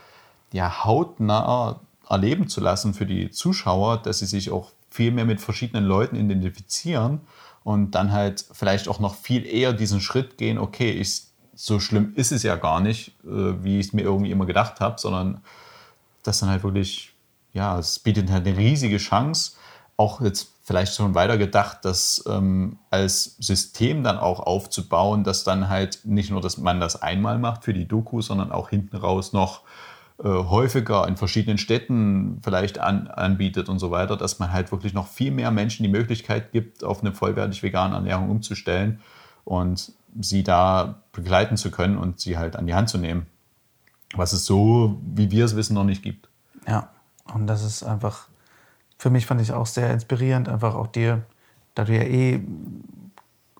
ja, 0.53 0.85
hautnah 0.85 1.81
erleben 2.09 2.49
zu 2.49 2.61
lassen 2.61 2.95
für 2.95 3.05
die 3.05 3.31
Zuschauer, 3.31 3.99
dass 3.99 4.21
sie 4.21 4.27
sich 4.27 4.53
auch 4.53 4.71
viel 4.97 5.13
mehr 5.13 5.27
mit 5.27 5.41
verschiedenen 5.41 5.85
Leuten 5.85 6.17
identifizieren 6.17 7.21
und 7.65 7.91
dann 7.93 8.13
halt 8.13 8.45
vielleicht 8.53 8.89
auch 8.89 8.99
noch 8.99 9.15
viel 9.15 9.45
eher 9.47 9.73
diesen 9.73 10.01
Schritt 10.01 10.39
gehen, 10.39 10.59
okay, 10.59 10.91
ich, 10.91 11.25
so 11.55 11.81
schlimm 11.81 12.13
ist 12.17 12.33
es 12.33 12.43
ja 12.43 12.57
gar 12.57 12.81
nicht, 12.81 13.09
äh, 13.25 13.63
wie 13.63 13.79
ich 13.79 13.89
es 13.89 13.93
mir 13.93 14.03
irgendwie 14.03 14.31
immer 14.31 14.47
gedacht 14.47 14.81
habe, 14.81 14.99
sondern 14.99 15.43
das 16.23 16.41
dann 16.41 16.49
halt 16.49 16.65
wirklich, 16.65 17.13
ja, 17.53 17.79
es 17.79 17.99
bietet 17.99 18.31
halt 18.31 18.47
eine 18.47 18.57
riesige 18.57 18.97
Chance, 18.97 19.53
auch 19.99 20.21
jetzt 20.21 20.49
vielleicht 20.63 20.95
schon 20.95 21.15
weiter 21.15 21.39
gedacht, 21.39 21.79
das 21.83 22.25
ähm, 22.27 22.79
als 22.91 23.37
System 23.39 24.03
dann 24.03 24.19
auch 24.19 24.41
aufzubauen, 24.41 25.25
dass 25.25 25.45
dann 25.45 25.69
halt 25.69 26.01
nicht 26.05 26.31
nur, 26.31 26.41
dass 26.41 26.59
man 26.59 26.81
das 26.81 27.01
einmal 27.03 27.39
macht 27.39 27.65
für 27.65 27.73
die 27.73 27.87
Doku, 27.87 28.21
sondern 28.23 28.51
auch 28.51 28.71
hinten 28.71 28.97
raus 28.97 29.33
noch 29.33 29.63
häufiger 30.25 31.07
in 31.07 31.17
verschiedenen 31.17 31.59
Städten 31.59 32.41
vielleicht 32.43 32.79
an, 32.79 33.09
anbietet 33.09 33.69
und 33.69 33.79
so 33.79 33.91
weiter, 33.91 34.17
dass 34.17 34.39
man 34.39 34.53
halt 34.53 34.73
wirklich 34.73 34.95
noch 34.95 35.09
viel 35.09 35.31
mehr 35.31 35.51
Menschen 35.51 35.83
die 35.83 35.91
Möglichkeit 35.91 36.53
gibt, 36.53 36.85
auf 36.85 37.01
eine 37.01 37.13
vollwertig 37.13 37.63
vegane 37.63 37.95
Ernährung 37.95 38.31
umzustellen 38.31 39.01
und 39.45 39.93
sie 40.19 40.43
da 40.43 41.03
begleiten 41.13 41.57
zu 41.57 41.71
können 41.71 41.99
und 41.99 42.21
sie 42.21 42.39
halt 42.39 42.57
an 42.57 42.67
die 42.67 42.75
Hand 42.75 42.89
zu 42.89 42.99
nehmen. 42.99 43.27
Was 44.15 44.33
es 44.33 44.47
so, 44.47 44.99
wie 45.03 45.31
wir 45.31 45.45
es 45.45 45.57
wissen, 45.57 45.75
noch 45.75 45.85
nicht 45.85 46.03
gibt. 46.03 46.29
Ja, 46.67 46.89
und 47.35 47.47
das 47.47 47.63
ist 47.63 47.83
einfach 47.83 48.29
für 48.99 49.11
mich 49.11 49.27
fand 49.27 49.41
ich 49.41 49.53
auch 49.53 49.67
sehr 49.67 49.93
inspirierend, 49.93 50.49
einfach 50.49 50.75
auch 50.75 50.87
dir, 50.87 51.23
da 51.75 51.85
du 51.85 51.95
ja 51.95 52.03
eh 52.03 52.41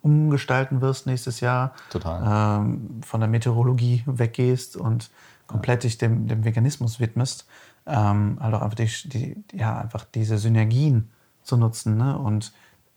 umgestalten 0.01 0.81
wirst 0.81 1.07
nächstes 1.07 1.41
Jahr, 1.41 1.75
Total. 1.91 2.61
Ähm, 2.61 3.01
von 3.05 3.21
der 3.21 3.29
Meteorologie 3.29 4.03
weggehst 4.07 4.77
und 4.77 5.11
komplett 5.47 5.85
dich 5.85 5.99
dem, 5.99 6.27
dem 6.27 6.45
Veganismus 6.45 7.01
widmest, 7.01 7.47
ähm, 7.87 8.39
halt 8.41 8.55
auch 8.55 8.63
einfach, 8.63 8.77
die, 8.77 8.91
die, 9.09 9.45
ja, 9.57 9.79
einfach 9.79 10.05
diese 10.05 10.39
Synergien 10.39 11.11
zu 11.43 11.57
nutzen. 11.57 11.97
Ne? 11.97 12.19
Und 12.19 12.53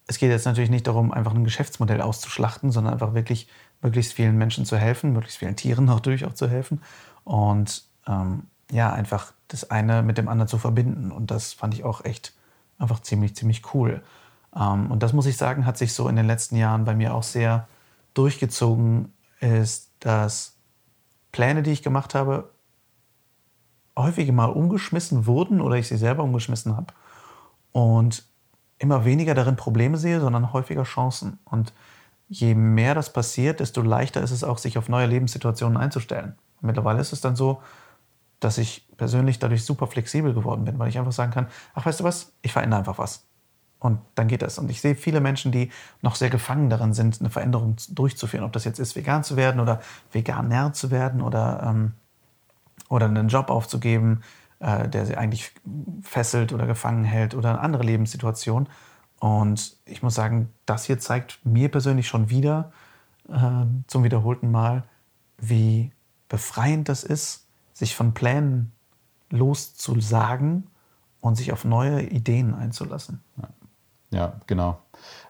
es 0.08 0.18
geht 0.18 0.32
jetzt 0.32 0.46
natürlich 0.46 0.72
nicht 0.72 0.88
darum, 0.88 1.12
einfach 1.14 1.34
ein 1.34 1.44
Geschäftsmodell 1.44 2.02
auszuschlachten, 2.02 2.72
sondern 2.72 2.94
einfach 2.94 3.14
wirklich 3.14 3.48
möglichst 3.82 4.14
vielen 4.14 4.38
Menschen 4.38 4.66
zu 4.66 4.78
helfen, 4.78 5.14
möglichst 5.14 5.38
vielen 5.38 5.56
Tieren 5.56 5.86
natürlich 5.86 6.26
auch 6.26 6.34
zu 6.34 6.50
helfen. 6.50 6.82
Und 7.24 7.84
ähm, 8.08 8.44
ja, 8.72 8.92
einfach 8.92 9.34
das 9.48 9.70
eine 9.70 10.04
mit 10.04 10.18
dem 10.18 10.28
anderen 10.28 10.48
zu 10.48 10.58
verbinden. 10.58 11.12
Und 11.12 11.32
das 11.32 11.54
fand 11.54 11.74
ich 11.74 11.84
auch 11.84 12.04
echt 12.06 12.34
einfach 12.78 13.02
ziemlich, 13.02 13.36
ziemlich 13.36 13.74
cool. 13.74 14.02
Ähm, 14.56 14.92
und 14.92 15.04
das 15.04 15.14
muss 15.14 15.26
ich 15.26 15.38
sagen, 15.38 15.66
hat 15.66 15.78
sich 15.78 15.94
so 15.94 16.08
in 16.08 16.16
den 16.16 16.28
letzten 16.28 16.56
Jahren 16.56 16.86
bei 16.86 16.96
mir 16.96 17.14
auch 17.14 17.24
sehr 17.24 17.68
durchgezogen, 18.14 19.14
ist, 19.40 19.92
dass 20.00 20.56
Pläne, 21.32 21.63
die 21.63 21.72
ich 21.72 21.84
gemacht 21.84 22.15
habe, 22.15 22.50
häufig 23.98 24.32
mal 24.32 24.46
umgeschmissen 24.46 25.26
wurden 25.26 25.62
oder 25.62 25.76
ich 25.76 25.88
sie 25.88 25.98
selber 25.98 26.24
umgeschmissen 26.24 26.76
habe. 26.76 26.94
Und 27.72 28.24
immer 28.78 29.06
weniger 29.06 29.36
darin 29.36 29.56
Probleme 29.56 29.98
sehe, 29.98 30.22
sondern 30.22 30.54
häufiger 30.54 30.84
Chancen. 30.84 31.39
Und 31.46 31.74
je 32.30 32.56
mehr 32.56 32.96
das 32.96 33.12
passiert, 33.12 33.60
desto 33.60 33.82
leichter 33.82 34.22
ist 34.22 34.32
es 34.32 34.44
auch, 34.44 34.58
sich 34.58 34.78
auf 34.78 34.89
neue 34.89 35.08
Lebenssituationen 35.08 35.78
einzustellen. 35.78 36.36
Mittlerweile 36.62 37.00
ist 37.00 37.13
es 37.13 37.22
dann 37.22 37.36
so, 37.36 37.62
dass 38.39 38.58
ich 38.58 38.88
persönlich 38.96 39.39
dadurch 39.39 39.65
super 39.65 39.88
flexibel 39.88 40.34
geworden 40.34 40.63
bin, 40.63 40.80
weil 40.80 40.89
ich 40.89 40.98
einfach 40.98 41.12
sagen 41.12 41.32
kann, 41.32 41.48
ach 41.74 41.86
weißt 41.86 42.00
du 42.00 42.04
was, 42.06 42.34
ich 42.42 42.54
verändere 42.54 42.80
einfach 42.80 42.98
was. 42.98 43.29
Und 43.80 44.00
dann 44.15 44.28
geht 44.28 44.42
das. 44.42 44.60
Und 44.60 44.70
ich 44.70 44.82
sehe 44.82 44.96
viele 44.96 45.22
Menschen, 45.22 45.52
die 45.52 45.72
noch 46.02 46.15
sehr 46.15 46.30
gefangen 46.30 46.70
darin 46.70 46.94
sind, 46.94 47.20
eine 47.20 47.30
Veränderung 47.30 47.78
durchzuführen. 47.89 48.44
Ob 48.44 48.52
das 48.52 48.65
jetzt 48.65 48.80
ist, 48.80 48.96
vegan 48.96 49.24
zu 49.24 49.38
werden 49.38 49.62
oder 49.62 49.80
veganer 50.12 50.74
zu 50.74 50.92
werden 50.92 51.22
oder, 51.22 51.63
ähm, 51.65 51.94
oder 52.89 53.06
einen 53.06 53.30
Job 53.30 53.50
aufzugeben, 53.50 54.22
äh, 54.60 54.89
der 54.89 55.06
sie 55.06 55.15
eigentlich 55.15 55.54
fesselt 56.02 56.52
oder 56.52 56.68
gefangen 56.68 57.06
hält 57.06 57.36
oder 57.36 57.52
eine 57.52 57.60
andere 57.62 57.84
Lebenssituation. 57.84 58.68
Und 59.20 59.78
ich 59.86 60.04
muss 60.04 60.15
sagen, 60.15 60.50
das 60.65 60.84
hier 60.84 61.00
zeigt 61.00 61.39
mir 61.46 61.70
persönlich 61.70 62.08
schon 62.08 62.30
wieder 62.30 62.72
äh, 63.30 63.65
zum 63.88 64.04
wiederholten 64.04 64.52
Mal, 64.52 64.84
wie 65.38 65.92
befreiend 66.28 66.89
das 66.89 67.06
ist, 67.06 67.48
sich 67.74 67.96
von 67.96 68.13
Plänen 68.13 68.74
loszusagen 69.30 70.68
und 71.22 71.36
sich 71.36 71.54
auf 71.54 71.63
neue 71.63 72.02
Ideen 72.02 72.54
einzulassen. 72.54 73.22
Ja. 73.38 73.50
Ja, 74.12 74.39
genau. 74.48 74.80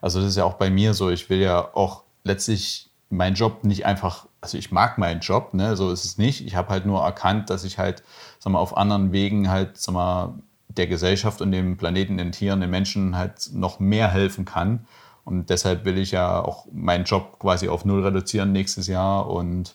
Also 0.00 0.20
das 0.20 0.30
ist 0.30 0.36
ja 0.36 0.44
auch 0.44 0.54
bei 0.54 0.70
mir 0.70 0.94
so, 0.94 1.10
ich 1.10 1.30
will 1.30 1.40
ja 1.40 1.74
auch 1.74 2.04
letztlich 2.24 2.90
meinen 3.10 3.34
Job 3.34 3.64
nicht 3.64 3.86
einfach, 3.86 4.26
also 4.40 4.56
ich 4.56 4.70
mag 4.70 4.96
meinen 4.98 5.20
Job, 5.20 5.52
ne, 5.52 5.76
so 5.76 5.90
ist 5.90 6.04
es 6.04 6.18
nicht. 6.18 6.46
Ich 6.46 6.54
habe 6.54 6.68
halt 6.68 6.86
nur 6.86 7.02
erkannt, 7.02 7.50
dass 7.50 7.64
ich 7.64 7.78
halt, 7.78 8.02
sag 8.38 8.52
mal, 8.52 8.58
auf 8.60 8.76
anderen 8.76 9.12
Wegen 9.12 9.50
halt, 9.50 9.76
sag 9.78 9.92
mal, 9.92 10.34
der 10.68 10.86
Gesellschaft 10.86 11.42
und 11.42 11.50
dem 11.52 11.76
Planeten, 11.76 12.16
den 12.16 12.32
Tieren, 12.32 12.60
den 12.60 12.70
Menschen 12.70 13.16
halt 13.16 13.50
noch 13.52 13.80
mehr 13.80 14.08
helfen 14.08 14.44
kann. 14.44 14.86
Und 15.24 15.50
deshalb 15.50 15.84
will 15.84 15.98
ich 15.98 16.12
ja 16.12 16.40
auch 16.40 16.66
meinen 16.72 17.04
Job 17.04 17.38
quasi 17.40 17.68
auf 17.68 17.84
Null 17.84 18.04
reduzieren 18.04 18.52
nächstes 18.52 18.86
Jahr 18.86 19.28
und 19.28 19.74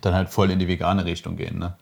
dann 0.00 0.14
halt 0.14 0.28
voll 0.28 0.50
in 0.50 0.58
die 0.58 0.68
vegane 0.68 1.04
Richtung 1.04 1.36
gehen. 1.36 1.58
Ne? 1.58 1.76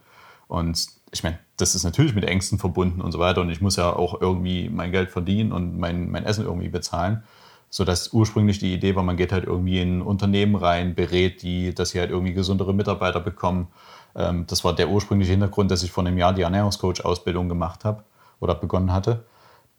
Und 0.49 0.87
ich 1.13 1.23
meine, 1.23 1.39
das 1.57 1.75
ist 1.75 1.85
natürlich 1.85 2.15
mit 2.15 2.25
Ängsten 2.25 2.59
verbunden 2.59 3.01
und 3.01 3.13
so 3.13 3.19
weiter. 3.19 3.41
Und 3.41 3.51
ich 3.51 3.61
muss 3.61 3.77
ja 3.77 3.95
auch 3.95 4.21
irgendwie 4.21 4.69
mein 4.69 4.93
Geld 4.93 5.11
verdienen 5.11 5.53
und 5.53 5.79
mein, 5.79 6.11
mein 6.11 6.25
Essen 6.25 6.45
irgendwie 6.45 6.69
bezahlen. 6.69 7.23
So 7.69 7.85
dass 7.85 8.13
ursprünglich 8.13 8.59
die 8.59 8.73
Idee 8.73 8.95
war, 8.95 9.03
man 9.03 9.17
geht 9.17 9.33
halt 9.33 9.45
irgendwie 9.45 9.81
in 9.81 9.99
ein 9.99 10.03
Unternehmen 10.03 10.55
rein, 10.55 10.95
berät 10.95 11.43
die, 11.43 11.75
dass 11.75 11.91
sie 11.91 12.01
halt 12.01 12.11
irgendwie 12.11 12.33
gesundere 12.33 12.73
Mitarbeiter 12.73 13.21
bekommen. 13.21 13.69
Ähm, 14.15 14.47
das 14.47 14.65
war 14.65 14.75
der 14.75 14.89
ursprüngliche 14.89 15.33
Hintergrund, 15.33 15.71
dass 15.71 15.83
ich 15.83 15.91
vor 15.91 16.07
einem 16.07 16.17
Jahr 16.17 16.33
die 16.33 16.43
Ernährungscoach-Ausbildung 16.43 17.49
gemacht 17.49 17.85
habe 17.85 18.05
oder 18.41 18.55
begonnen 18.55 18.93
hatte. 18.93 19.25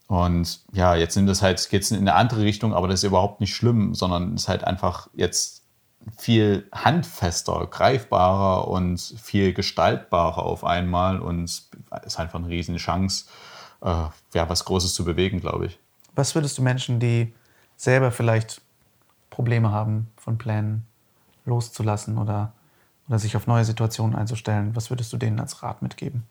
Und 0.08 0.62
ja, 0.74 0.96
jetzt 0.96 1.16
nimmt 1.16 1.30
es 1.30 1.42
halt, 1.42 1.70
geht 1.70 1.84
es 1.84 1.92
in 1.92 1.98
eine 1.98 2.16
andere 2.16 2.42
Richtung, 2.42 2.74
aber 2.74 2.88
das 2.88 3.02
ist 3.02 3.08
überhaupt 3.08 3.42
nicht 3.42 3.56
schlimm, 3.56 3.94
sondern 3.94 4.36
es 4.36 4.44
ist 4.44 4.48
halt 4.48 4.64
einfach 4.64 5.08
jetzt 5.14 5.64
viel 6.18 6.68
handfester, 6.72 7.68
greifbarer 7.68 8.68
und 8.68 9.00
viel 9.00 9.54
gestaltbarer 9.54 10.44
auf 10.44 10.64
einmal 10.64 11.20
und 11.20 11.46
es 11.46 11.70
ist 12.06 12.20
einfach 12.20 12.40
eine 12.40 12.50
riesen 12.50 12.78
Chance, 12.78 13.26
äh, 13.82 14.06
ja, 14.34 14.50
was 14.50 14.66
Großes 14.66 14.94
zu 14.94 15.06
bewegen, 15.06 15.40
glaube 15.40 15.68
ich. 15.68 15.80
Was 16.16 16.36
würdest 16.36 16.58
du 16.58 16.62
Menschen, 16.62 17.00
die 17.00 17.34
selber 17.76 18.12
vielleicht 18.12 18.62
Probleme 19.30 19.72
haben, 19.72 20.08
von 20.18 20.38
Plänen 20.38 20.86
loszulassen 21.46 22.18
oder, 22.18 22.54
oder 23.08 23.20
sich 23.20 23.36
auf 23.36 23.48
neue 23.48 23.66
Situationen 23.66 24.16
einzustellen, 24.16 24.76
was 24.76 24.90
würdest 24.90 25.14
du 25.14 25.18
denen 25.18 25.40
als 25.40 25.64
Rat 25.64 25.82
mitgeben? 25.82 26.24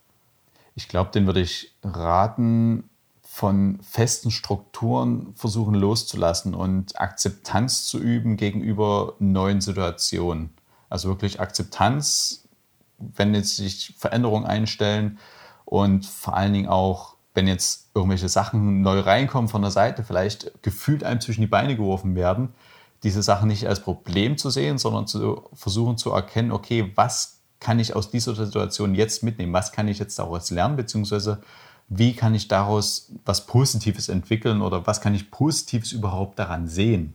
Ich 0.75 0.89
glaube, 0.89 1.11
denen 1.11 1.27
würde 1.27 1.41
ich 1.41 1.73
raten, 1.83 2.91
von 3.37 3.81
festen 3.83 4.31
Strukturen 4.31 5.35
versuchen 5.35 5.75
loszulassen 5.75 6.55
und 6.55 6.99
Akzeptanz 6.99 7.85
zu 7.85 7.99
üben 7.99 8.39
gegenüber 8.39 9.13
neuen 9.19 9.61
Situationen. 9.61 10.55
Also 10.89 11.11
wirklich 11.11 11.39
Akzeptanz, 11.39 12.49
wenn 12.97 13.35
jetzt 13.35 13.57
sich 13.57 13.95
Veränderungen 13.99 14.47
einstellen 14.47 15.19
und 15.67 16.07
vor 16.07 16.35
allen 16.35 16.55
Dingen 16.55 16.71
auch, 16.71 17.17
wenn 17.35 17.47
jetzt 17.47 17.91
irgendwelche 17.95 18.31
Sachen 18.31 18.81
neu 18.81 19.01
reinkommen 19.01 19.51
von 19.51 19.61
der 19.61 19.71
Seite, 19.71 20.03
vielleicht 20.03 20.63
gefühlt 20.63 21.05
einem 21.05 21.21
zwischen 21.21 21.43
die 21.43 21.47
Beine 21.47 21.77
geworfen 21.77 22.15
werden, 22.15 22.55
diese 23.03 23.23
Sachen 23.23 23.49
nicht 23.49 23.69
als 23.69 23.81
Problem 23.81 24.39
zu 24.39 24.49
sehen, 24.49 24.79
sondern 24.79 25.07
zu 25.07 25.43
versuchen 25.53 25.99
zu 25.99 26.11
erkennen, 26.11 26.53
okay, 26.53 26.91
was 26.95 27.43
kann 27.61 27.81
ich 27.81 27.95
aus 27.95 28.11
dieser 28.11 28.35
Situation 28.35 28.95
jetzt 28.95 29.23
mitnehmen? 29.23 29.53
Was 29.53 29.73
kann 29.73 29.89
ich 29.89 29.99
jetzt 29.99 30.19
daraus 30.19 30.51
lernen? 30.51 30.77
Beziehungsweise 30.77 31.43
wie 31.89 32.15
kann 32.15 32.35
ich 32.35 32.49
daraus 32.49 33.13
was 33.25 33.47
Positives 33.47 34.09
entwickeln 34.09 34.61
oder 34.63 34.87
was 34.87 35.01
kann 35.01 35.15
ich 35.15 35.31
Positives 35.31 35.93
überhaupt 35.93 36.39
daran 36.39 36.69
sehen 36.69 37.15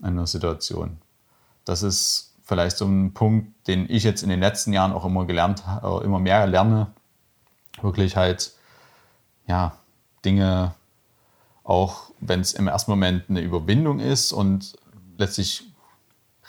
in 0.00 0.06
einer 0.06 0.26
Situation. 0.26 0.98
Das 1.64 1.82
ist 1.82 2.34
vielleicht 2.44 2.78
so 2.78 2.86
ein 2.86 3.12
Punkt, 3.12 3.66
den 3.66 3.86
ich 3.90 4.04
jetzt 4.04 4.22
in 4.22 4.30
den 4.30 4.40
letzten 4.40 4.72
Jahren 4.72 4.92
auch 4.92 5.04
immer 5.04 5.26
gelernt, 5.26 5.62
äh, 5.82 6.04
immer 6.04 6.18
mehr 6.18 6.46
lerne, 6.46 6.88
wirklich 7.82 8.16
halt, 8.16 8.52
ja, 9.46 9.76
Dinge 10.24 10.74
auch, 11.62 12.10
wenn 12.20 12.40
es 12.40 12.54
im 12.54 12.66
ersten 12.68 12.90
Moment 12.90 13.24
eine 13.28 13.40
Überwindung 13.40 14.00
ist 14.00 14.32
und 14.32 14.76
letztlich 15.18 15.64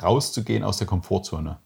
rauszugehen 0.02 0.64
aus 0.64 0.78
der 0.78 0.88
Komfortzone. 0.88 1.58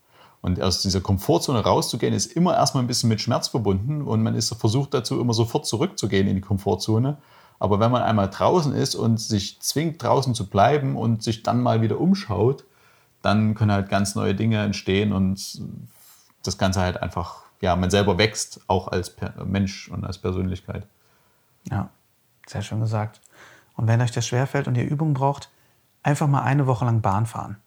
Und 0.44 0.62
aus 0.62 0.82
dieser 0.82 1.00
Komfortzone 1.00 1.64
rauszugehen, 1.64 2.14
ist 2.14 2.34
immer 2.34 2.54
erstmal 2.54 2.84
ein 2.84 2.88
bisschen 2.88 3.08
mit 3.08 3.22
Schmerz 3.22 3.48
verbunden 3.48 4.02
und 4.02 4.22
man 4.22 4.36
ist 4.36 4.54
versucht 4.54 4.94
dazu, 4.94 5.22
immer 5.22 5.34
sofort 5.34 5.66
zurückzugehen 5.66 6.28
in 6.28 6.36
die 6.36 6.42
Komfortzone. 6.42 7.18
Aber 7.60 7.80
wenn 7.80 7.90
man 7.92 8.02
einmal 8.02 8.30
draußen 8.30 8.76
ist 8.76 8.94
und 8.96 9.22
sich 9.22 9.62
zwingt, 9.62 10.04
draußen 10.04 10.36
zu 10.36 10.50
bleiben 10.50 10.98
und 10.98 11.24
sich 11.24 11.44
dann 11.44 11.62
mal 11.62 11.82
wieder 11.82 11.98
umschaut, 11.98 12.66
dann 13.22 13.56
können 13.56 13.72
halt 13.72 13.88
ganz 13.88 14.16
neue 14.16 14.36
Dinge 14.36 14.62
entstehen 14.62 15.14
und 15.14 15.62
das 16.44 16.58
Ganze 16.58 16.82
halt 16.82 17.02
einfach, 17.02 17.44
ja, 17.62 17.78
man 17.78 17.90
selber 17.90 18.18
wächst, 18.18 18.60
auch 18.68 18.90
als 18.90 19.16
Mensch 19.46 19.88
und 19.88 20.04
als 20.04 20.18
Persönlichkeit. 20.18 20.86
Ja, 21.72 21.90
sehr 22.48 22.64
schön 22.64 22.82
gesagt. 22.82 23.22
Und 23.78 23.88
wenn 23.88 24.02
euch 24.02 24.12
das 24.12 24.28
schwerfällt 24.28 24.68
und 24.68 24.76
ihr 24.76 24.84
Übung 24.84 25.14
braucht, 25.14 25.50
einfach 26.04 26.28
mal 26.28 26.42
eine 26.42 26.68
Woche 26.68 26.84
lang 26.84 27.00
Bahn 27.00 27.28
fahren 27.28 27.63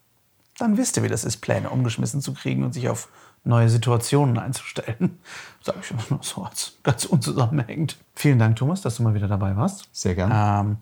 dann 0.59 0.77
wisst 0.77 0.97
ihr, 0.97 1.03
wie 1.03 1.09
das 1.09 1.25
ist, 1.25 1.39
Pläne 1.39 1.71
umgeschmissen 1.71 2.21
zu 2.21 2.33
kriegen 2.33 2.65
und 2.65 2.73
sich 2.73 2.89
auf 2.89 3.09
neue 3.45 3.69
Situationen 3.69 4.39
einzustellen. 4.39 5.19
Sage 5.63 5.79
ich 5.83 5.91
immer 5.91 6.03
nur 6.11 6.23
so 6.23 6.43
als 6.43 6.79
ganz 6.83 7.05
unzusammenhängend. 7.05 7.97
Vielen 8.15 8.39
Dank, 8.39 8.57
Thomas, 8.57 8.81
dass 8.81 8.97
du 8.97 9.03
mal 9.03 9.15
wieder 9.15 9.29
dabei 9.29 9.57
warst. 9.57 9.89
Sehr 9.93 10.15
gerne. 10.15 10.35
Ähm, 10.35 10.77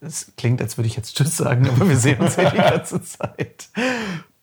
es 0.00 0.32
klingt, 0.36 0.60
als 0.60 0.76
würde 0.78 0.88
ich 0.88 0.96
jetzt 0.96 1.16
Tschüss 1.16 1.36
sagen, 1.36 1.68
aber 1.68 1.88
wir 1.88 1.96
sehen 1.96 2.20
uns 2.20 2.36
ja 2.36 2.50
die 2.50 2.56
ganze 2.56 3.02
Zeit. 3.02 3.68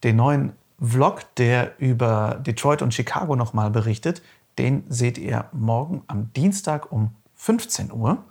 Den 0.03 0.15
neuen 0.15 0.53
Vlog, 0.81 1.23
der 1.35 1.77
über 1.79 2.39
Detroit 2.41 2.81
und 2.81 2.93
Chicago 2.93 3.35
nochmal 3.35 3.69
berichtet, 3.69 4.21
den 4.57 4.83
seht 4.89 5.17
ihr 5.17 5.45
morgen 5.51 6.03
am 6.07 6.31
Dienstag 6.33 6.91
um 6.91 7.11
15 7.35 7.91
Uhr. 7.91 8.23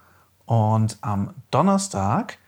Und 0.46 0.96
am 1.02 1.34
Donnerstag 1.50 2.38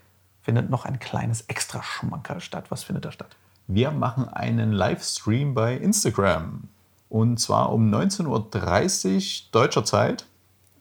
findet 0.43 0.71
noch 0.71 0.85
ein 0.85 0.99
kleines 0.99 1.43
Extraschmankerl 1.43 2.41
statt. 2.41 2.67
Was 2.71 2.85
findet 2.85 3.05
da 3.05 3.13
statt? 3.13 3.37
Wir 3.67 3.91
machen 3.91 4.29
einen 4.29 4.73
Livestream 4.73 5.55
bei 5.55 5.77
Instagram. 5.77 6.69
Und 7.09 7.39
zwar 7.39 7.73
um 7.73 7.93
19.30 7.93 8.27
Uhr 8.27 9.49
deutscher 9.53 9.85
Zeit 9.85 10.27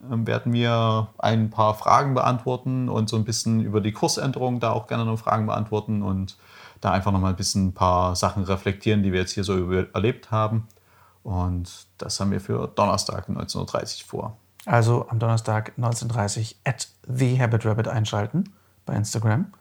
ähm, 0.09 0.25
werden 0.27 0.53
wir 0.53 1.07
ein 1.17 1.49
paar 1.49 1.75
Fragen 1.75 2.13
beantworten 2.13 2.89
und 2.89 3.09
so 3.09 3.17
ein 3.17 3.25
bisschen 3.25 3.61
über 3.61 3.81
die 3.81 3.91
Kursänderung 3.91 4.59
da 4.59 4.71
auch 4.71 4.87
gerne 4.87 5.05
noch 5.05 5.19
Fragen 5.19 5.45
beantworten 5.45 6.01
und 6.01 6.37
da 6.81 6.91
einfach 6.91 7.11
noch 7.11 7.19
mal 7.19 7.29
ein 7.29 7.35
bisschen 7.35 7.67
ein 7.67 7.73
paar 7.73 8.15
Sachen 8.15 8.43
reflektieren, 8.43 9.03
die 9.03 9.11
wir 9.11 9.19
jetzt 9.19 9.33
hier 9.33 9.43
so 9.43 9.71
erlebt 9.71 10.31
haben. 10.31 10.67
Und 11.23 11.87
das 11.97 12.19
haben 12.19 12.31
wir 12.31 12.39
für 12.39 12.67
Donnerstag 12.67 13.27
19.30 13.27 13.57
Uhr 14.03 14.07
vor. 14.07 14.37
Also 14.65 15.07
am 15.09 15.19
Donnerstag 15.19 15.73
19.30 15.77 16.39
Uhr 16.39 16.57
at 16.63 16.87
TheHabitRabbit 17.07 17.87
einschalten 17.87 18.53
bei 18.89 18.95
Instagram. 18.95 19.53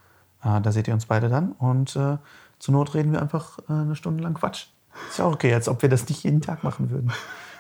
Äh, 0.43 0.61
da 0.61 0.73
seht 0.73 0.89
ihr 0.89 0.95
uns 0.95 1.07
beide 1.07 1.29
dann. 1.29 1.53
Und 1.53 1.95
äh, 1.97 2.17
zur 2.59 2.73
Not 2.73 2.95
reden 2.95 3.13
wir 3.13 3.23
einfach 3.23 3.59
äh, 3.69 3.73
eine 3.73 3.95
Stunde 3.97 4.23
lang 4.23 4.35
Quatsch. 4.35 4.67
Ist 5.11 5.19
ja 5.19 5.27
auch 5.27 5.35
okay, 5.35 5.53
als 5.53 5.69
ob 5.69 5.83
wir 5.83 5.89
das 5.89 6.09
nicht 6.09 6.25
jeden 6.25 6.41
Tag 6.41 6.65
machen 6.65 6.91
würden. 6.91 7.13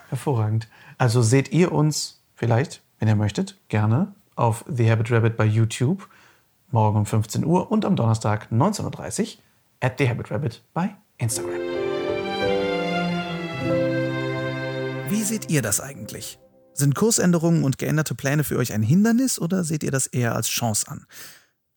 Hervorragend. 0.08 0.68
Also 0.96 1.22
seht 1.22 1.52
ihr 1.52 1.72
uns 1.72 2.22
vielleicht, 2.34 2.82
wenn 2.98 3.08
ihr 3.08 3.16
möchtet, 3.16 3.58
gerne 3.68 4.14
auf 4.34 4.64
The 4.68 4.90
Habit 4.90 5.12
Rabbit 5.12 5.36
bei 5.36 5.44
YouTube 5.44 6.08
morgen 6.70 6.98
um 6.98 7.06
15 7.06 7.44
Uhr 7.44 7.70
und 7.70 7.84
am 7.84 7.96
Donnerstag 7.96 8.48
19.30 8.52 9.36
Uhr 9.36 9.42
at 9.80 9.94
The 9.98 10.08
Habit 10.08 10.30
Rabbit 10.30 10.62
bei 10.74 10.94
Instagram. 11.18 11.60
Wie 15.08 15.22
seht 15.22 15.50
ihr 15.50 15.62
das 15.62 15.80
eigentlich? 15.80 16.38
Sind 16.74 16.94
Kursänderungen 16.94 17.64
und 17.64 17.78
geänderte 17.78 18.14
Pläne 18.14 18.44
für 18.44 18.56
euch 18.56 18.72
ein 18.72 18.82
Hindernis 18.82 19.40
oder 19.40 19.64
seht 19.64 19.82
ihr 19.82 19.90
das 19.90 20.06
eher 20.06 20.34
als 20.34 20.48
Chance 20.48 20.88
an? 20.88 21.06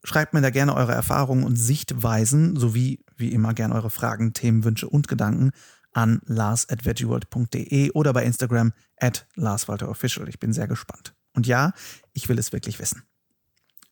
Schreibt 0.04 0.34
mir 0.34 0.42
da 0.42 0.50
gerne 0.50 0.76
eure 0.76 0.94
Erfahrungen 0.94 1.44
und 1.44 1.56
Sichtweisen 1.56 2.56
sowie 2.56 3.04
wie 3.18 3.32
immer 3.32 3.54
gerne 3.54 3.76
eure 3.76 3.90
Fragen, 3.90 4.34
Themenwünsche 4.34 4.90
und 4.90 5.08
Gedanken 5.08 5.52
an 5.94 6.22
lars.veggieworld.de 6.26 7.92
oder 7.92 8.14
bei 8.14 8.24
Instagram 8.24 8.74
at 8.98 9.28
larswalterofficial. 9.36 10.28
Ich 10.30 10.40
bin 10.40 10.54
sehr 10.54 10.68
gespannt. 10.68 11.14
Und 11.34 11.48
ja, 11.48 11.74
ich 12.14 12.30
will 12.30 12.40
es 12.40 12.52
wirklich 12.52 12.80
wissen. 12.80 13.04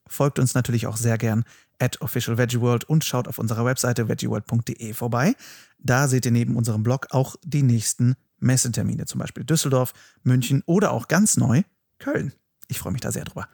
Folgt 0.07 0.39
uns 0.39 0.55
natürlich 0.55 0.87
auch 0.87 0.97
sehr 0.97 1.17
gern 1.17 1.43
at 1.77 2.01
officialveggieworld 2.01 2.85
und 2.85 3.05
schaut 3.05 3.27
auf 3.27 3.37
unserer 3.37 3.63
Webseite 3.65 4.07
veggieworld.de 4.07 4.93
vorbei. 4.93 5.35
Da 5.77 6.07
seht 6.07 6.25
ihr 6.25 6.31
neben 6.31 6.55
unserem 6.55 6.83
Blog 6.83 7.07
auch 7.11 7.35
die 7.43 7.63
nächsten 7.63 8.15
Messetermine, 8.39 9.05
zum 9.05 9.19
Beispiel 9.19 9.43
Düsseldorf, 9.43 9.93
München 10.23 10.63
oder 10.65 10.91
auch 10.91 11.07
ganz 11.07 11.37
neu 11.37 11.63
Köln. 11.99 12.33
Ich 12.67 12.79
freue 12.79 12.93
mich 12.93 13.01
da 13.01 13.11
sehr 13.11 13.25
drüber. 13.25 13.47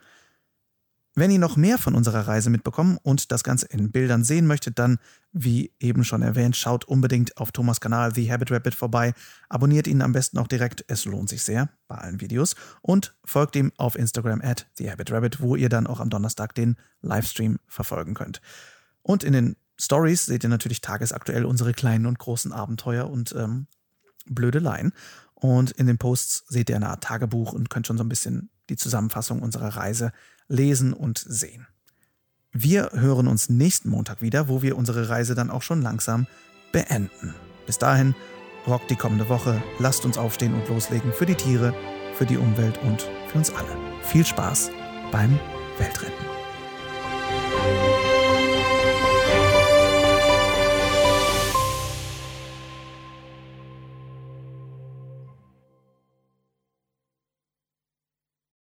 Wenn 1.18 1.30
ihr 1.30 1.38
noch 1.38 1.56
mehr 1.56 1.78
von 1.78 1.94
unserer 1.94 2.28
Reise 2.28 2.50
mitbekommen 2.50 2.98
und 3.02 3.32
das 3.32 3.42
Ganze 3.42 3.64
in 3.68 3.90
Bildern 3.90 4.22
sehen 4.22 4.46
möchtet, 4.46 4.78
dann, 4.78 4.98
wie 5.32 5.72
eben 5.80 6.04
schon 6.04 6.20
erwähnt, 6.20 6.56
schaut 6.56 6.84
unbedingt 6.84 7.38
auf 7.38 7.52
Thomas 7.52 7.80
Kanal 7.80 8.14
The 8.14 8.30
Habit 8.30 8.52
Rabbit 8.52 8.74
vorbei, 8.74 9.14
abonniert 9.48 9.86
ihn 9.86 10.02
am 10.02 10.12
besten 10.12 10.36
auch 10.36 10.46
direkt, 10.46 10.84
es 10.88 11.06
lohnt 11.06 11.30
sich 11.30 11.42
sehr 11.42 11.70
bei 11.88 11.96
allen 11.96 12.20
Videos 12.20 12.54
und 12.82 13.16
folgt 13.24 13.56
ihm 13.56 13.72
auf 13.78 13.96
Instagram 13.96 14.42
at 14.42 14.66
The 14.74 14.90
Habit 14.90 15.10
Rabbit, 15.10 15.40
wo 15.40 15.56
ihr 15.56 15.70
dann 15.70 15.86
auch 15.86 16.00
am 16.00 16.10
Donnerstag 16.10 16.54
den 16.54 16.76
Livestream 17.00 17.60
verfolgen 17.66 18.12
könnt. 18.12 18.42
Und 19.00 19.24
in 19.24 19.32
den 19.32 19.56
Stories 19.80 20.26
seht 20.26 20.44
ihr 20.44 20.50
natürlich 20.50 20.82
tagesaktuell 20.82 21.46
unsere 21.46 21.72
kleinen 21.72 22.04
und 22.04 22.18
großen 22.18 22.52
Abenteuer 22.52 23.08
und 23.08 23.34
ähm, 23.34 23.68
Blödeleien. 24.26 24.92
Und 25.32 25.70
in 25.70 25.86
den 25.86 25.96
Posts 25.96 26.44
seht 26.48 26.68
ihr 26.68 26.76
eine 26.76 26.90
Art 26.90 27.04
Tagebuch 27.04 27.54
und 27.54 27.70
könnt 27.70 27.86
schon 27.86 27.96
so 27.96 28.04
ein 28.04 28.08
bisschen 28.10 28.50
die 28.68 28.76
Zusammenfassung 28.76 29.40
unserer 29.40 29.76
Reise 29.76 30.12
lesen 30.48 30.92
und 30.92 31.18
sehen. 31.18 31.66
Wir 32.52 32.90
hören 32.92 33.28
uns 33.28 33.48
nächsten 33.48 33.90
Montag 33.90 34.22
wieder, 34.22 34.48
wo 34.48 34.62
wir 34.62 34.78
unsere 34.78 35.08
Reise 35.08 35.34
dann 35.34 35.50
auch 35.50 35.62
schon 35.62 35.82
langsam 35.82 36.26
beenden. 36.72 37.34
Bis 37.66 37.78
dahin, 37.78 38.14
rockt 38.66 38.90
die 38.90 38.96
kommende 38.96 39.28
Woche, 39.28 39.62
lasst 39.78 40.04
uns 40.04 40.16
aufstehen 40.18 40.54
und 40.54 40.68
loslegen 40.68 41.12
für 41.12 41.26
die 41.26 41.34
Tiere, 41.34 41.74
für 42.14 42.26
die 42.26 42.38
Umwelt 42.38 42.78
und 42.82 43.02
für 43.28 43.38
uns 43.38 43.50
alle. 43.50 43.76
Viel 44.02 44.24
Spaß 44.24 44.70
beim 45.12 45.38
Weltretten. 45.78 46.35